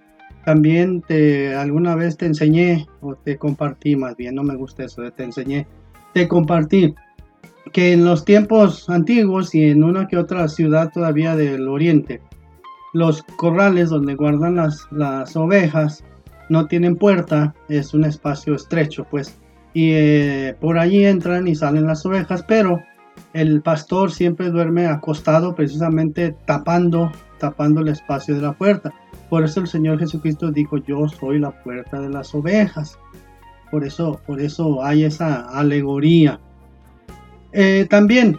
También 0.50 1.03
te 1.03 1.53
alguna 1.53 1.94
vez 1.94 2.18
te 2.18 2.25
enseñé 2.25 2.88
o 3.01 3.13
te 3.13 3.38
compartí, 3.38 3.96
más 3.96 4.18
bien 4.18 4.34
no 4.34 4.41
me 4.41 4.56
gusta 4.56 4.84
eso 4.84 5.03
de 5.03 5.12
te 5.12 5.22
enseñé, 5.22 5.68
te 6.12 6.27
compartí 6.27 6.96
que 7.72 7.94
en 7.94 8.03
los 8.03 8.25
tiempos 8.25 8.89
antiguos 8.89 9.53
y 9.53 9.65
en 9.65 9.84
una 9.84 10.08
que 10.08 10.18
otra 10.18 10.48
ciudad 10.48 10.89
todavía 10.91 11.36
del 11.36 11.68
oriente, 11.68 12.20
los 12.94 13.22
corrales 13.22 13.91
donde 13.91 14.15
guardan 14.15 14.56
las, 14.56 14.88
las 14.89 15.36
ovejas 15.36 16.03
no 16.50 16.65
tienen 16.65 16.96
puerta, 16.96 17.53
es 17.68 17.94
un 17.94 18.03
espacio 18.03 18.56
estrecho, 18.56 19.06
pues. 19.08 19.38
Y 19.75 19.91
eh, 19.91 20.56
por 20.60 20.79
allí 20.79 21.06
entran 21.06 21.48
y 21.48 21.53
salen 21.53 21.86
las 21.86 22.03
ovejas, 22.08 22.44
pero 22.48 22.82
el 23.34 23.62
pastor 23.62 24.12
siempre 24.12 24.50
duerme 24.50 24.88
acostado, 24.88 25.53
precisamente 25.53 26.36
tapando, 26.48 27.12
tapando 27.38 27.82
el 27.82 27.89
espacio 27.89 28.34
de 28.34 28.41
la 28.41 28.53
puerta. 28.53 28.91
Por 29.29 29.43
eso 29.43 29.62
el 29.62 29.67
Señor 29.67 30.00
Jesucristo 30.00 30.51
dijo, 30.51 30.77
yo 30.77 31.07
soy 31.07 31.39
la 31.39 31.51
puerta 31.63 32.01
de 32.01 32.09
las 32.09 32.33
ovejas. 32.33 32.98
Por 33.71 33.83
eso, 33.83 34.19
por 34.25 34.41
eso 34.41 34.83
hay 34.83 35.03
esa 35.03 35.41
alegoría. 35.41 36.39
Eh, 37.51 37.86
también, 37.89 38.38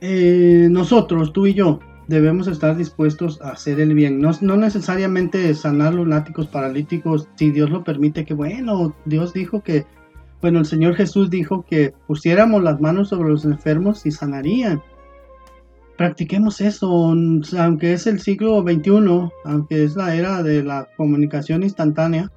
eh, 0.00 0.68
nosotros, 0.70 1.32
tú 1.32 1.46
y 1.46 1.54
yo, 1.54 1.80
debemos 2.08 2.46
estar 2.46 2.76
dispuestos 2.76 3.40
a 3.40 3.50
hacer 3.50 3.80
el 3.80 3.94
bien. 3.94 4.20
No, 4.20 4.32
no, 4.40 4.56
necesariamente 4.56 5.54
sanar 5.54 5.94
lunáticos, 5.94 6.46
paralíticos, 6.46 7.28
si 7.36 7.50
Dios 7.50 7.70
lo 7.70 7.84
permite, 7.84 8.24
que 8.24 8.34
bueno, 8.34 8.94
Dios 9.06 9.32
dijo 9.32 9.62
que, 9.62 9.86
bueno, 10.42 10.58
el 10.58 10.66
Señor 10.66 10.94
Jesús 10.94 11.30
dijo 11.30 11.64
que 11.64 11.94
pusiéramos 12.06 12.62
las 12.62 12.80
manos 12.80 13.08
sobre 13.08 13.30
los 13.30 13.44
enfermos 13.44 14.04
y 14.04 14.10
sanarían. 14.10 14.82
Practiquemos 16.02 16.60
eso, 16.60 17.14
aunque 17.60 17.92
es 17.92 18.08
el 18.08 18.18
siglo 18.18 18.60
XXI, 18.62 19.30
aunque 19.44 19.84
es 19.84 19.94
la 19.94 20.16
era 20.16 20.42
de 20.42 20.64
la 20.64 20.88
comunicación 20.96 21.62
instantánea. 21.62 22.28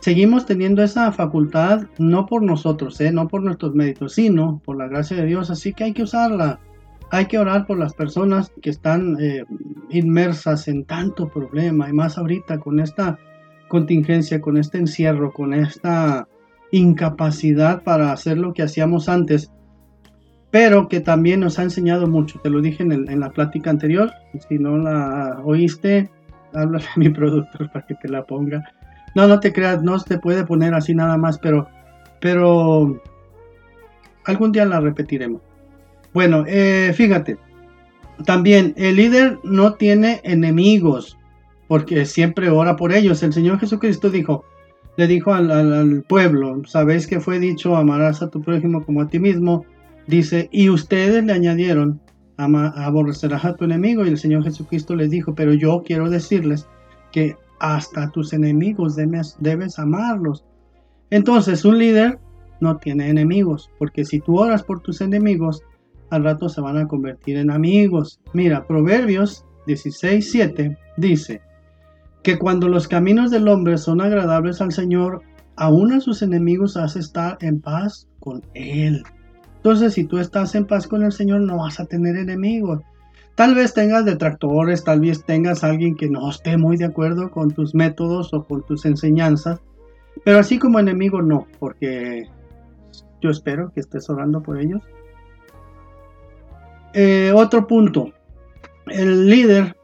Seguimos 0.00 0.44
teniendo 0.44 0.82
esa 0.82 1.10
facultad 1.10 1.86
no 1.96 2.26
por 2.26 2.42
nosotros, 2.42 3.00
¿eh? 3.00 3.10
no 3.10 3.28
por 3.28 3.42
nuestros 3.42 3.74
méritos, 3.74 4.12
sino 4.12 4.60
por 4.62 4.76
la 4.76 4.88
gracia 4.88 5.16
de 5.16 5.24
Dios, 5.24 5.48
así 5.48 5.72
que 5.72 5.84
hay 5.84 5.94
que 5.94 6.02
usarla 6.02 6.60
hay 7.10 7.24
que 7.28 7.38
orar 7.38 7.66
por 7.66 7.78
las 7.78 7.94
personas 7.94 8.52
que 8.60 8.68
están 8.68 9.16
eh, 9.18 9.46
inmersas 9.88 10.68
en 10.68 10.84
tanto 10.84 11.30
problema 11.30 11.88
y 11.88 11.94
más 11.94 12.18
ahorita 12.18 12.58
con 12.58 12.78
esta 12.78 13.18
contingencia, 13.68 14.42
con 14.42 14.58
este 14.58 14.76
encierro, 14.76 15.32
con 15.32 15.54
esta 15.54 16.28
incapacidad 16.72 17.82
para 17.82 18.12
hacer 18.12 18.36
lo 18.36 18.52
que 18.52 18.64
hacíamos 18.64 19.08
antes, 19.08 19.50
pero 20.54 20.86
que 20.86 21.00
también 21.00 21.40
nos 21.40 21.58
ha 21.58 21.64
enseñado 21.64 22.06
mucho. 22.06 22.38
Te 22.38 22.48
lo 22.48 22.60
dije 22.60 22.84
en, 22.84 23.18
la 23.18 23.30
plática 23.30 23.70
anterior, 23.70 24.12
si 24.48 24.56
no 24.56 24.78
la 24.78 25.40
oíste, 25.42 26.08
háblale 26.52 26.84
a 26.94 26.96
mi 27.00 27.08
productor 27.08 27.72
para 27.72 27.84
que 27.84 27.96
te 27.96 28.08
la 28.08 28.24
ponga. 28.24 28.62
No, 29.16 29.26
no 29.26 29.40
te 29.40 29.52
creas, 29.52 29.82
no 29.82 29.98
se 29.98 30.16
puede 30.16 30.46
poner 30.46 30.72
así 30.72 30.94
nada 30.94 31.16
más, 31.16 31.40
pero, 31.40 31.66
pero 32.20 33.02
algún 34.26 34.52
día 34.52 34.64
la 34.64 34.78
repetiremos. 34.78 35.42
Bueno, 36.12 36.44
eh, 36.46 36.92
fíjate, 36.94 37.36
también 38.24 38.74
el 38.76 38.94
líder 38.94 39.40
no 39.42 39.74
tiene 39.74 40.20
enemigos, 40.22 41.18
porque 41.66 42.06
siempre 42.06 42.48
ora 42.48 42.76
por 42.76 42.92
ellos. 42.92 43.24
El 43.24 43.32
Señor 43.32 43.58
Jesucristo 43.58 44.08
dijo, 44.08 44.44
le 44.96 45.08
dijo 45.08 45.34
al, 45.34 46.04
pueblo, 46.08 46.62
sabéis 46.64 47.08
que 47.08 47.18
fue 47.18 47.40
dicho, 47.40 47.74
amarás 47.74 48.22
a 48.22 48.30
tu 48.30 48.40
prójimo 48.40 48.84
como 48.84 49.00
a 49.00 49.08
ti 49.08 49.18
mismo. 49.18 49.66
Dice, 50.06 50.48
y 50.52 50.68
ustedes 50.68 51.24
le 51.24 51.32
añadieron, 51.32 52.00
aborrecerás 52.36 53.44
a 53.44 53.54
tu 53.54 53.64
enemigo. 53.64 54.04
Y 54.04 54.08
el 54.08 54.18
Señor 54.18 54.44
Jesucristo 54.44 54.94
les 54.94 55.10
dijo, 55.10 55.34
pero 55.34 55.54
yo 55.54 55.82
quiero 55.84 56.10
decirles 56.10 56.66
que 57.12 57.36
hasta 57.60 58.10
tus 58.10 58.32
enemigos 58.32 58.96
debes, 58.96 59.36
debes 59.40 59.78
amarlos. 59.78 60.44
Entonces, 61.10 61.64
un 61.64 61.78
líder 61.78 62.18
no 62.60 62.76
tiene 62.76 63.08
enemigos, 63.08 63.70
porque 63.78 64.04
si 64.04 64.20
tú 64.20 64.38
oras 64.38 64.62
por 64.62 64.80
tus 64.80 65.00
enemigos, 65.00 65.62
al 66.10 66.24
rato 66.24 66.48
se 66.48 66.60
van 66.60 66.76
a 66.76 66.88
convertir 66.88 67.36
en 67.36 67.50
amigos. 67.50 68.20
Mira, 68.32 68.66
Proverbios 68.66 69.44
16:7 69.66 70.76
dice 70.96 71.40
que 72.22 72.38
cuando 72.38 72.68
los 72.68 72.88
caminos 72.88 73.30
del 73.30 73.48
hombre 73.48 73.78
son 73.78 74.00
agradables 74.00 74.60
al 74.60 74.72
Señor, 74.72 75.22
aún 75.56 75.92
a 75.92 76.00
sus 76.00 76.22
enemigos 76.22 76.76
hace 76.76 77.00
estar 77.00 77.36
en 77.40 77.60
paz 77.60 78.08
con 78.20 78.42
Él. 78.54 79.02
Entonces, 79.64 79.94
si 79.94 80.04
tú 80.04 80.18
estás 80.18 80.54
en 80.54 80.66
paz 80.66 80.86
con 80.86 81.02
el 81.04 81.12
Señor, 81.12 81.40
no 81.40 81.56
vas 81.56 81.80
a 81.80 81.86
tener 81.86 82.16
enemigos. 82.16 82.82
Tal 83.34 83.54
vez 83.54 83.72
tengas 83.72 84.04
detractores, 84.04 84.84
tal 84.84 85.00
vez 85.00 85.24
tengas 85.24 85.64
alguien 85.64 85.96
que 85.96 86.10
no 86.10 86.28
esté 86.28 86.58
muy 86.58 86.76
de 86.76 86.84
acuerdo 86.84 87.30
con 87.30 87.50
tus 87.50 87.74
métodos 87.74 88.34
o 88.34 88.44
con 88.44 88.62
tus 88.66 88.84
enseñanzas, 88.84 89.62
pero 90.22 90.38
así 90.38 90.58
como 90.58 90.78
enemigo 90.78 91.22
no, 91.22 91.46
porque 91.58 92.28
yo 93.22 93.30
espero 93.30 93.72
que 93.72 93.80
estés 93.80 94.10
orando 94.10 94.42
por 94.42 94.60
ellos. 94.60 94.82
Eh, 96.92 97.32
otro 97.34 97.66
punto, 97.66 98.12
el 98.88 99.30
líder 99.30 99.74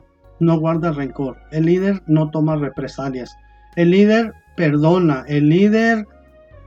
no 0.40 0.60
guarda 0.60 0.92
rencor, 0.92 1.38
el 1.52 1.64
líder 1.64 2.02
no 2.06 2.30
toma 2.30 2.56
represalias, 2.56 3.34
el 3.76 3.92
líder 3.92 4.34
perdona, 4.58 5.24
el 5.26 5.48
líder 5.48 6.06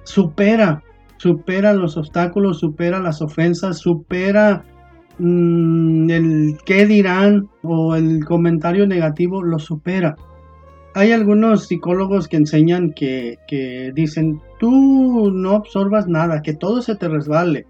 supera, 0.03 0.81
supera 1.23 1.73
los 1.73 1.95
obstáculos, 1.95 2.59
supera 2.59 2.99
las 2.99 3.21
ofensas, 3.21 3.77
supera 3.77 4.65
mm, 5.19 6.09
el 6.09 6.57
qué 6.65 6.85
dirán 6.85 7.47
o 7.61 7.95
el 7.95 8.25
comentario 8.25 8.85
negativo, 8.85 9.41
lo 9.41 9.57
supera. 9.57 10.17
Hay 10.95 11.13
algunos 11.13 11.67
psicólogos 11.67 12.27
que 12.27 12.35
enseñan 12.35 12.91
que, 12.91 13.37
que 13.47 13.93
dicen, 13.95 14.41
tú 14.59 15.31
no 15.33 15.51
absorbas 15.51 16.09
nada, 16.09 16.41
que 16.41 16.53
todo 16.53 16.81
se 16.81 16.95
te 16.97 17.07
resbale. 17.07 17.65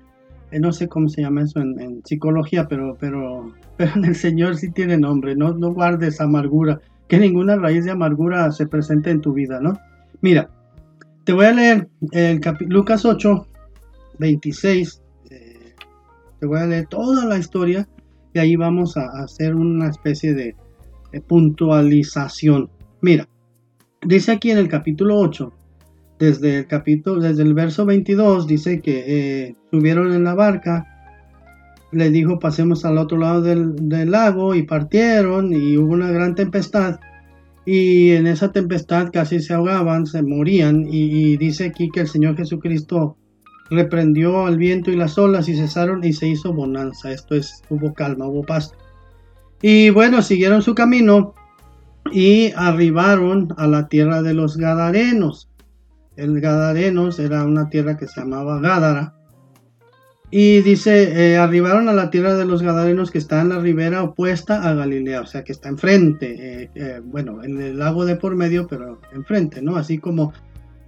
Eh, 0.49 0.59
no 0.59 0.71
sé 0.71 0.87
cómo 0.87 1.07
se 1.07 1.21
llama 1.21 1.43
eso 1.43 1.59
en, 1.59 2.01
psicología, 2.03 2.67
pero, 2.67 2.97
pero, 2.99 3.53
pero 3.77 3.91
en 3.95 4.05
el 4.05 4.15
Señor 4.15 4.55
sí 4.55 4.71
tiene 4.71 4.97
nombre, 4.97 5.35
no, 5.35 5.53
no 5.53 5.71
guardes 5.71 6.19
amargura, 6.19 6.81
que 7.07 7.19
ninguna 7.19 7.55
raíz 7.55 7.85
de 7.85 7.91
amargura 7.91 8.51
se 8.51 8.65
presente 8.65 9.11
en 9.11 9.21
tu 9.21 9.31
vida, 9.31 9.59
¿no? 9.61 9.77
Mira, 10.21 10.49
te 11.23 11.33
voy 11.33 11.45
a 11.45 11.53
leer 11.53 11.89
el 12.11 12.41
Lucas 12.67 13.05
8, 13.05 13.47
26, 14.19 15.01
eh, 15.29 15.75
te 16.39 16.45
voy 16.45 16.59
a 16.59 16.65
leer 16.65 16.87
toda 16.87 17.25
la 17.25 17.37
historia 17.37 17.87
y 18.33 18.39
ahí 18.39 18.55
vamos 18.55 18.97
a, 18.97 19.05
hacer 19.23 19.55
una 19.55 19.89
especie 19.89 20.33
de, 20.33 20.55
de 21.11 21.21
puntualización. 21.21 22.69
Mira, 23.01 23.27
dice 24.01 24.31
aquí 24.31 24.51
en 24.51 24.57
el 24.57 24.67
capítulo 24.67 25.17
8, 25.19 25.53
desde 26.19 26.59
el 26.59 26.67
capítulo, 26.67 27.21
desde 27.21 27.43
el 27.43 27.53
verso 27.53 27.85
22, 27.85 28.47
dice 28.47 28.81
que 28.81 29.03
eh, 29.07 29.55
subieron 29.71 30.13
en 30.13 30.23
la 30.23 30.33
barca, 30.33 30.87
le 31.91 32.09
dijo 32.09 32.39
pasemos 32.39 32.85
al 32.85 32.97
otro 32.97 33.17
lado 33.17 33.41
del, 33.41 33.75
lago 34.09 34.55
y 34.55 34.63
partieron 34.63 35.53
y 35.53 35.77
hubo 35.77 35.93
una 35.93 36.11
gran 36.11 36.33
tempestad 36.33 36.99
y 37.65 38.11
en 38.11 38.27
esa 38.27 38.51
tempestad 38.51 39.09
casi 39.11 39.39
se 39.39 39.53
ahogaban, 39.53 40.05
se 40.05 40.21
morían 40.21 40.85
y, 40.89 41.37
dice 41.37 41.65
aquí 41.65 41.89
que 41.89 42.01
el 42.01 42.07
Señor 42.07 42.35
Jesucristo 42.35 43.17
reprendió 43.69 44.45
al 44.45 44.57
viento 44.57 44.91
y 44.91 44.95
las 44.95 45.17
olas 45.17 45.47
y 45.47 45.55
cesaron 45.55 46.03
y 46.03 46.13
se 46.13 46.27
hizo 46.27 46.53
bonanza, 46.53 47.11
esto 47.11 47.35
es, 47.35 47.63
hubo 47.69 47.93
calma, 47.93 48.27
hubo 48.27 48.43
paz. 48.43 48.73
Y 49.61 49.89
bueno, 49.91 50.21
siguieron 50.21 50.61
su 50.61 50.75
camino 50.75 51.33
y 52.11 52.51
arribaron 52.55 53.53
a 53.57 53.67
la 53.67 53.87
tierra 53.87 54.21
de 54.21 54.33
los 54.33 54.57
Gadarenos. 54.57 55.49
El 56.17 56.41
Gadarenos 56.41 57.17
era 57.17 57.43
una 57.45 57.69
tierra 57.69 57.97
que 57.97 58.07
se 58.07 58.19
llamaba 58.19 58.59
Gádara. 58.59 59.15
Y 60.35 60.61
dice, 60.61 61.33
eh, 61.33 61.37
arribaron 61.37 61.89
a 61.89 61.93
la 61.93 62.09
tierra 62.09 62.33
de 62.33 62.43
los 62.43 62.63
Gadarenos 62.63 63.11
que 63.11 63.19
está 63.19 63.41
en 63.41 63.49
la 63.49 63.59
ribera 63.59 64.01
opuesta 64.01 64.67
a 64.67 64.73
Galilea, 64.73 65.21
o 65.21 65.27
sea 65.27 65.43
que 65.43 65.51
está 65.51 65.69
enfrente, 65.69 66.63
eh, 66.63 66.71
eh, 66.73 67.01
bueno, 67.05 67.43
en 67.43 67.61
el 67.61 67.77
lago 67.77 68.03
de 68.03 68.15
por 68.15 68.35
medio, 68.35 68.65
pero 68.65 68.99
enfrente, 69.13 69.61
¿no? 69.61 69.75
Así 69.75 69.99
como 69.99 70.33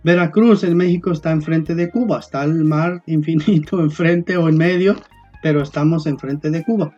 Veracruz 0.03 0.63
en 0.63 0.75
México 0.75 1.11
está 1.11 1.29
enfrente 1.29 1.75
de 1.75 1.91
Cuba, 1.91 2.21
está 2.21 2.43
el 2.43 2.63
mar 2.63 3.03
infinito 3.05 3.79
enfrente 3.83 4.35
o 4.35 4.49
en 4.49 4.57
medio, 4.57 4.95
pero 5.43 5.61
estamos 5.61 6.07
enfrente 6.07 6.49
de 6.49 6.63
Cuba. 6.63 6.97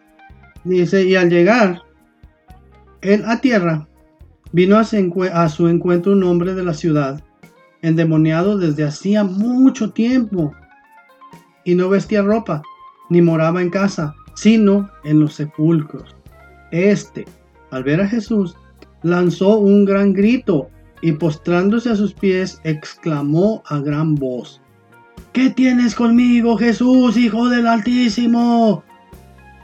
Dice, 0.64 1.04
y 1.04 1.18
al 1.18 1.30
llegar 1.30 1.82
él 3.02 3.26
a 3.26 3.42
tierra, 3.42 3.90
vino 4.54 4.78
a 4.78 4.86
su, 5.50 5.68
encuentro 5.68 6.14
un 6.14 6.24
hombre 6.24 6.54
de 6.54 6.64
la 6.64 6.74
ciudad, 6.74 7.22
endemoniado 7.82 8.58
desde 8.58 8.86
hacía 8.86 9.26
mucho 9.26 9.92
tiempo, 9.92 10.54
y 11.68 11.76
no 11.76 11.90
vestía 11.90 12.22
ropa, 12.22 12.62
ni 13.10 13.22
moraba 13.22 13.62
en 13.62 13.70
casa, 13.70 14.16
sino 14.36 14.90
en 15.04 15.20
los 15.20 15.34
sepulcros. 15.34 16.16
Este, 16.72 17.26
al 17.72 17.84
ver 17.84 18.00
a 18.00 18.08
Jesús, 18.08 18.56
lanzó 19.04 19.58
un 19.58 19.84
gran 19.84 20.14
grito 20.14 20.70
y 21.02 21.12
postrándose 21.12 21.90
a 21.90 21.98
sus 21.98 22.14
pies, 22.14 22.62
exclamó 22.64 23.64
a 23.68 23.80
gran 23.80 24.16
voz, 24.16 24.62
¿Qué 25.34 25.50
tienes 25.50 25.94
conmigo, 25.94 26.58
Jesús, 26.58 27.18
Hijo 27.18 27.50
del 27.50 27.68
Altísimo? 27.68 28.84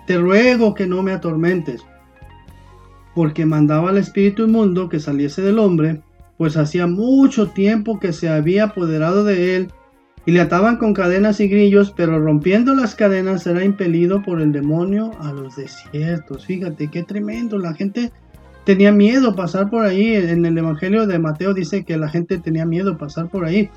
te 0.05 0.17
ruego 0.17 0.74
que 0.74 0.86
no 0.86 1.03
me 1.03 1.13
atormentes, 1.13 1.86
porque 3.15 3.45
mandaba 3.45 3.91
al 3.91 3.98
espíritu 3.98 4.43
inmundo 4.43 4.89
que 4.89 5.00
saliese 5.00 5.41
del 5.41 5.57
hombre, 5.57 6.01
pues 6.38 6.57
hacía 6.57 6.86
mucho 6.86 7.48
tiempo 7.48 7.98
que 7.98 8.12
se 8.12 8.27
había 8.27 8.65
apoderado 8.65 9.24
de 9.24 9.55
él, 9.55 9.72
y 10.25 10.32
le 10.32 10.42
ataban 10.42 10.77
con 10.77 10.94
cadenas 10.94 11.39
y 11.39 11.48
grillos, 11.48 11.94
pero 11.96 12.20
rompiendo 12.20 12.74
las 12.75 12.96
cadenas 12.96 13.46
era 13.46 13.63
impelido 13.63 14.22
por 14.22 14.42
el 14.42 14.51
demonio 14.51 15.12
a 15.20 15.34
los 15.34 15.56
desiertos. 15.56 16.46
Fíjate 16.46 16.89
qué 16.89 17.03
tremendo, 17.03 17.58
la 17.58 17.74
gente 17.74 18.12
tenía 18.63 18.92
miedo 18.92 19.36
pasar 19.36 19.70
por 19.70 19.86
ahí, 19.86 20.13
en 20.15 20.46
el 20.46 20.58
Evangelio 20.58 21.06
de 21.06 21.20
Mateo 21.20 21.53
dice 21.53 21.84
que 21.84 21.98
la 21.98 22.10
gente 22.10 22.38
tenía 22.38 22.65
miedo 22.65 22.98
pasar 22.98 23.30
por 23.30 23.44
ahí. 23.44 23.70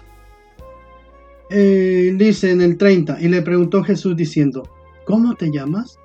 Eh, 1.51 2.15
dice 2.17 2.51
en 2.51 2.61
el 2.61 2.77
30, 2.77 3.21
y 3.21 3.29
le 3.29 3.43
preguntó 3.43 3.83
Jesús 3.83 4.17
diciendo, 4.17 4.69
¿cómo 5.05 5.35
te 5.35 5.51
llamas? 5.51 5.99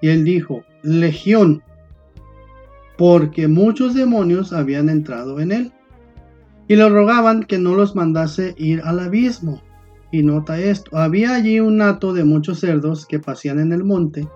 Y 0.00 0.08
él 0.08 0.24
dijo, 0.24 0.64
Legión, 0.82 1.62
porque 2.96 3.48
muchos 3.48 3.94
demonios 3.94 4.52
habían 4.52 4.88
entrado 4.88 5.40
en 5.40 5.52
él. 5.52 5.72
Y 6.68 6.76
le 6.76 6.88
rogaban 6.88 7.42
que 7.42 7.58
no 7.58 7.74
los 7.74 7.94
mandase 7.94 8.54
ir 8.56 8.80
al 8.84 9.00
abismo. 9.00 9.62
Y 10.14 10.22
nota 10.22 10.60
esto, 10.60 10.96
había 10.96 11.34
allí 11.34 11.58
un 11.58 11.82
hato 11.82 12.12
de 12.12 12.22
muchos 12.22 12.60
cerdos 12.60 13.04
que 13.04 13.18
pasían 13.18 13.58
en 13.58 13.72
el 13.72 13.82
monte, 13.82 14.28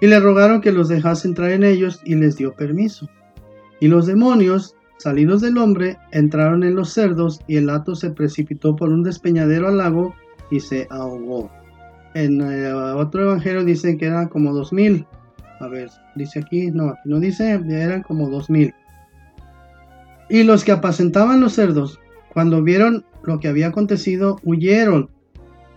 y 0.00 0.06
le 0.06 0.20
rogaron 0.20 0.60
que 0.60 0.70
los 0.70 0.88
dejase 0.88 1.26
entrar 1.26 1.50
en 1.50 1.64
ellos, 1.64 2.00
y 2.04 2.14
les 2.14 2.36
dio 2.36 2.54
permiso. 2.54 3.08
Y 3.80 3.88
los 3.88 4.06
demonios, 4.06 4.76
salidos 4.98 5.40
del 5.40 5.58
hombre, 5.58 5.98
entraron 6.12 6.62
en 6.62 6.76
los 6.76 6.92
cerdos, 6.92 7.40
y 7.48 7.56
el 7.56 7.70
hato 7.70 7.96
se 7.96 8.10
precipitó 8.10 8.76
por 8.76 8.90
un 8.90 9.02
despeñadero 9.02 9.66
al 9.66 9.78
lago 9.78 10.14
y 10.48 10.60
se 10.60 10.86
ahogó. 10.90 11.50
En 12.14 12.40
eh, 12.40 12.72
otro 12.72 13.24
evangelio 13.24 13.64
dicen 13.64 13.98
que 13.98 14.06
eran 14.06 14.28
como 14.28 14.54
dos 14.54 14.72
mil. 14.72 15.08
A 15.58 15.66
ver, 15.66 15.90
dice 16.14 16.38
aquí, 16.38 16.70
no, 16.70 16.90
aquí 16.90 17.00
no 17.06 17.18
dice, 17.18 17.60
eran 17.68 18.04
como 18.04 18.30
dos 18.30 18.48
mil. 18.48 18.72
Y 20.30 20.44
los 20.44 20.62
que 20.62 20.70
apacentaban 20.70 21.40
los 21.40 21.54
cerdos, 21.54 21.98
cuando 22.32 22.62
vieron 22.62 23.04
lo 23.24 23.40
que 23.40 23.48
había 23.48 23.66
acontecido, 23.66 24.38
huyeron 24.44 25.15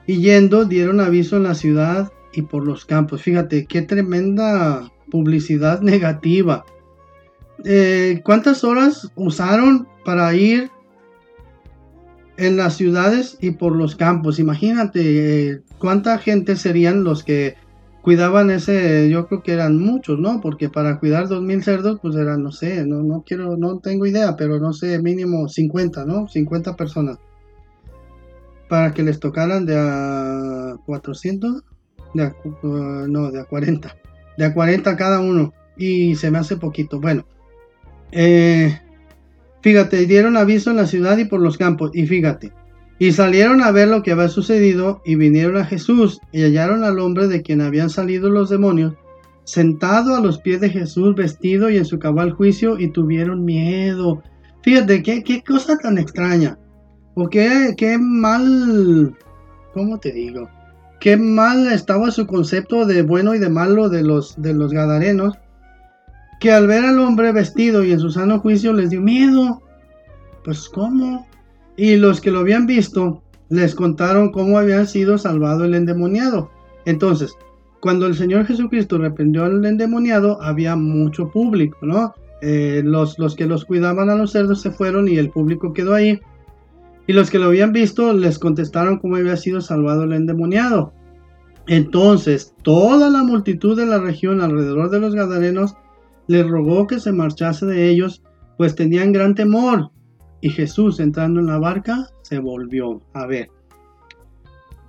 y 0.10 0.22
yendo 0.22 0.65
dieron 0.65 1.02
aviso 1.02 1.38
en 1.38 1.43
la 1.43 1.54
ciudad 1.54 2.12
y 2.34 2.41
por 2.41 2.65
los 2.65 2.84
campos. 2.84 3.22
Fíjate, 3.22 3.67
qué 3.67 3.84
tremenda 3.84 4.91
publicidad 5.12 5.82
negativa. 5.84 6.65
Eh, 7.63 8.19
¿Cuántas 8.26 8.63
horas 8.63 9.12
usaron 9.13 9.88
para 10.04 10.34
ir 10.34 10.72
en 12.38 12.58
las 12.58 12.76
ciudades 12.76 13.38
y 13.39 13.52
por 13.52 13.76
los 13.76 13.95
campos. 13.95 14.39
Imagínate 14.39 15.02
eh, 15.50 15.62
cuánta 15.78 16.17
gente 16.17 16.56
serían 16.56 17.04
los 17.04 17.24
que 17.24 17.56
cuidaban 18.02 18.50
ese, 18.50 19.10
yo 19.12 19.28
creo 19.28 19.43
que 19.43 19.52
eran 19.52 19.78
muchos, 19.78 20.17
¿no? 20.17 20.41
Porque 20.41 20.69
para 20.69 21.00
cuidar 21.00 21.28
dos 21.28 21.43
mil 21.43 21.62
cerdos, 21.62 22.00
pues 22.02 22.15
eran, 22.15 22.41
no 22.41 22.52
sé, 22.52 22.84
no, 22.88 23.04
no 23.04 23.24
quiero, 23.28 23.58
no 23.58 23.78
tengo 23.78 24.08
idea, 24.08 24.36
pero 24.36 24.60
no 24.60 24.74
sé, 24.74 24.98
mínimo 25.00 25.50
50, 25.50 26.06
¿no? 26.06 26.28
50 26.28 26.76
personas. 26.76 27.19
Para 28.69 28.93
que 28.93 29.03
les 29.03 29.19
tocaran 29.19 29.65
de 29.65 29.75
a 29.77 30.77
400, 30.86 31.63
de 32.13 32.23
a, 32.23 32.36
uh, 32.63 33.08
no, 33.08 33.32
de 33.32 33.41
a 33.41 33.43
40, 33.43 33.95
de 34.38 34.45
a 34.45 34.53
40 34.53 34.95
cada 34.95 35.19
uno. 35.19 35.53
Y 35.75 36.15
se 36.15 36.32
me 36.32 36.38
hace 36.38 36.55
poquito. 36.55 36.99
Bueno, 36.99 37.25
eh, 38.12 38.79
Fíjate, 39.62 40.05
dieron 40.05 40.38
aviso 40.38 40.69
en 40.69 40.77
la 40.77 40.88
ciudad 40.88 41.17
y 41.17 41.25
por 41.25 41.41
los 41.41 41.58
campos, 41.58 41.91
y 41.93 42.08
fíjate, 42.08 42.53
y 42.97 43.12
salieron 43.12 43.62
a 43.62 43.71
ver 43.71 43.89
lo 43.89 44.03
que 44.03 44.12
había 44.12 44.29
sucedido, 44.29 45.01
y 45.05 45.15
vinieron 45.15 45.58
a 45.58 45.65
Jesús, 45.65 46.21
y 46.32 46.43
hallaron 46.43 46.84
al 46.84 46.99
hombre 46.99 47.27
de 47.27 47.41
quien 47.41 47.62
habían 47.62 47.89
salido 47.89 48.29
los 48.29 48.49
demonios, 48.49 48.93
sentado 49.43 50.15
a 50.15 50.21
los 50.21 50.39
pies 50.39 50.62
de 50.62 50.69
Jesús, 50.69 51.15
vestido 51.15 51.69
y 51.69 51.77
en 51.77 51.86
su 51.86 51.99
cabal 51.99 52.32
juicio, 52.32 52.79
y 52.79 52.89
tuvieron 52.91 53.43
miedo. 53.43 54.23
Fíjate, 54.63 55.03
qué, 55.03 55.23
qué 55.23 55.43
cosa 55.43 55.77
tan 55.77 55.97
extraña, 55.97 56.58
o 57.19 57.29
qué, 57.29 57.73
qué 57.77 57.97
mal, 57.97 59.13
¿cómo 59.73 59.99
te 59.99 60.12
digo? 60.12 60.49
Qué 61.01 61.17
mal 61.17 61.67
estaba 61.67 62.12
su 62.12 62.25
concepto 62.25 62.86
de 62.86 63.01
bueno 63.01 63.36
y 63.36 63.39
de 63.39 63.49
malo 63.49 63.89
de 63.89 64.03
los, 64.03 64.41
de 64.41 64.53
los 64.53 64.71
gadarenos, 64.71 65.34
que 66.39 66.51
al 66.51 66.67
ver 66.67 66.86
al 66.86 66.99
hombre 66.99 67.34
vestido 67.34 67.84
y 67.84 67.91
en 67.91 67.99
su 67.99 68.10
sano 68.10 68.39
juicio 68.39 68.71
les 68.71 68.89
dio 68.89 69.01
miedo. 69.01 69.62
Pues 70.45 70.69
cómo. 70.69 71.27
Y 71.75 71.97
los 71.97 72.21
que 72.21 72.32
lo 72.32 72.39
habían 72.39 72.65
visto 72.65 73.21
les 73.49 73.75
contaron 73.75 74.32
cómo 74.32 74.58
había 74.58 74.86
sido 74.86 75.17
salvado 75.17 75.65
el 75.65 75.73
endemoniado. 75.73 76.49
Entonces, 76.86 77.34
cuando 77.82 78.08
el 78.08 78.15
Señor 78.15 78.45
Jesucristo 78.45 78.97
reprendió 78.97 79.43
al 79.43 79.65
endemoniado, 79.65 80.41
había 80.41 80.77
mucho 80.77 81.29
público, 81.29 81.77
¿no? 81.82 82.13
Eh, 82.41 82.82
los, 82.86 83.19
los 83.19 83.36
que 83.36 83.45
los 83.45 83.65
cuidaban 83.65 84.10
a 84.10 84.15
los 84.15 84.32
cerdos 84.32 84.62
se 84.62 84.71
fueron 84.71 85.10
y 85.10 85.17
el 85.17 85.29
público 85.29 85.73
quedó 85.73 85.93
ahí. 85.93 86.21
Y 87.10 87.13
los 87.13 87.32
que 87.32 87.39
lo 87.39 87.45
habían 87.45 87.74
visto 87.74 88.13
les 88.13 88.38
contestaron 88.38 89.00
cómo 89.00 89.15
había 89.15 89.36
sido 89.36 89.62
salvado 89.62 90.04
el 90.04 90.13
endemoniado. 90.13 90.93
Entonces, 91.65 92.54
toda 92.62 93.10
la 93.10 93.24
multitud 93.24 93.76
de 93.76 93.88
la 93.88 93.98
región 93.98 94.41
alrededor 94.41 94.91
de 94.91 95.00
los 95.00 95.15
Gadarenos 95.15 95.74
le 96.28 96.43
rogó 96.43 96.86
que 96.86 97.00
se 97.00 97.12
marchase 97.12 97.65
de 97.65 97.89
ellos, 97.89 98.22
pues 98.60 98.76
tenían 98.76 99.12
gran 99.12 99.34
temor. 99.34 99.89
Y 100.39 100.52
Jesús, 100.52 101.00
entrando 101.00 101.39
en 101.39 101.48
la 101.48 101.58
barca, 101.58 102.10
se 102.22 102.38
volvió 102.38 103.02
a 103.13 103.26
ver. 103.26 103.50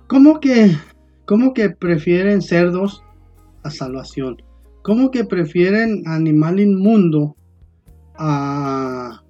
¿Cómo 0.05 0.39
que, 0.39 0.77
cómo 1.25 1.55
que 1.55 1.71
prefieren 1.71 2.43
cerdos 2.43 3.01
a 3.63 3.71
salvación? 3.71 4.43
¿Cómo 4.83 5.09
que 5.09 5.25
prefieren 5.25 6.03
animal 6.05 6.59
inmundo 6.59 7.35
a 8.15 9.20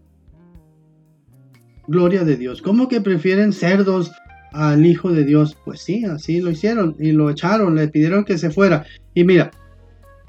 gloria 1.91 2.23
de 2.23 2.37
Dios? 2.37 2.61
¿Cómo 2.61 2.87
que 2.87 3.01
prefieren 3.01 3.53
cerdos 3.53 4.11
al 4.53 4.85
Hijo 4.85 5.11
de 5.11 5.23
Dios? 5.23 5.57
Pues 5.63 5.81
sí, 5.81 6.05
así 6.05 6.41
lo 6.41 6.49
hicieron 6.49 6.95
y 6.99 7.11
lo 7.11 7.29
echaron, 7.29 7.75
le 7.75 7.87
pidieron 7.87 8.25
que 8.25 8.37
se 8.37 8.49
fuera. 8.49 8.85
Y 9.13 9.23
mira, 9.23 9.51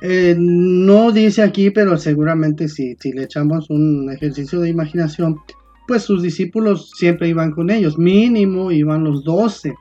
eh, 0.01 0.35
no 0.37 1.13
dice 1.13 1.43
aquí, 1.43 1.71
pero 1.71 1.97
seguramente 1.97 2.69
si, 2.69 2.97
si 3.01 3.13
le 3.13 3.25
echamos 3.25 3.71
un 3.71 4.11
ejercicio 4.13 4.61
de 4.61 4.69
imaginación, 4.69 5.39
pues 5.87 6.03
sus 6.03 6.23
discípulos 6.23 6.91
siempre 6.97 7.29
iban 7.29 7.53
con 7.53 7.71
ellos, 7.71 7.99
mínimo 7.99 8.73
iban 8.73 9.05
los 9.05 9.25
doce. 9.25 9.75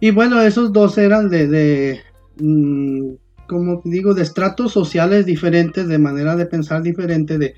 Y 0.00 0.10
bueno, 0.10 0.40
esos 0.40 0.72
doce 0.72 1.04
eran 1.04 1.30
de, 1.30 1.48
de 1.48 2.00
mm, 2.38 3.14
como 3.48 3.82
digo, 3.84 4.14
de 4.14 4.22
estratos 4.22 4.72
sociales 4.72 5.26
diferentes, 5.26 5.88
de 5.88 5.98
manera 5.98 6.36
de 6.36 6.46
pensar 6.46 6.82
diferente, 6.82 7.38
de, 7.38 7.54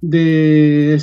de 0.00 1.00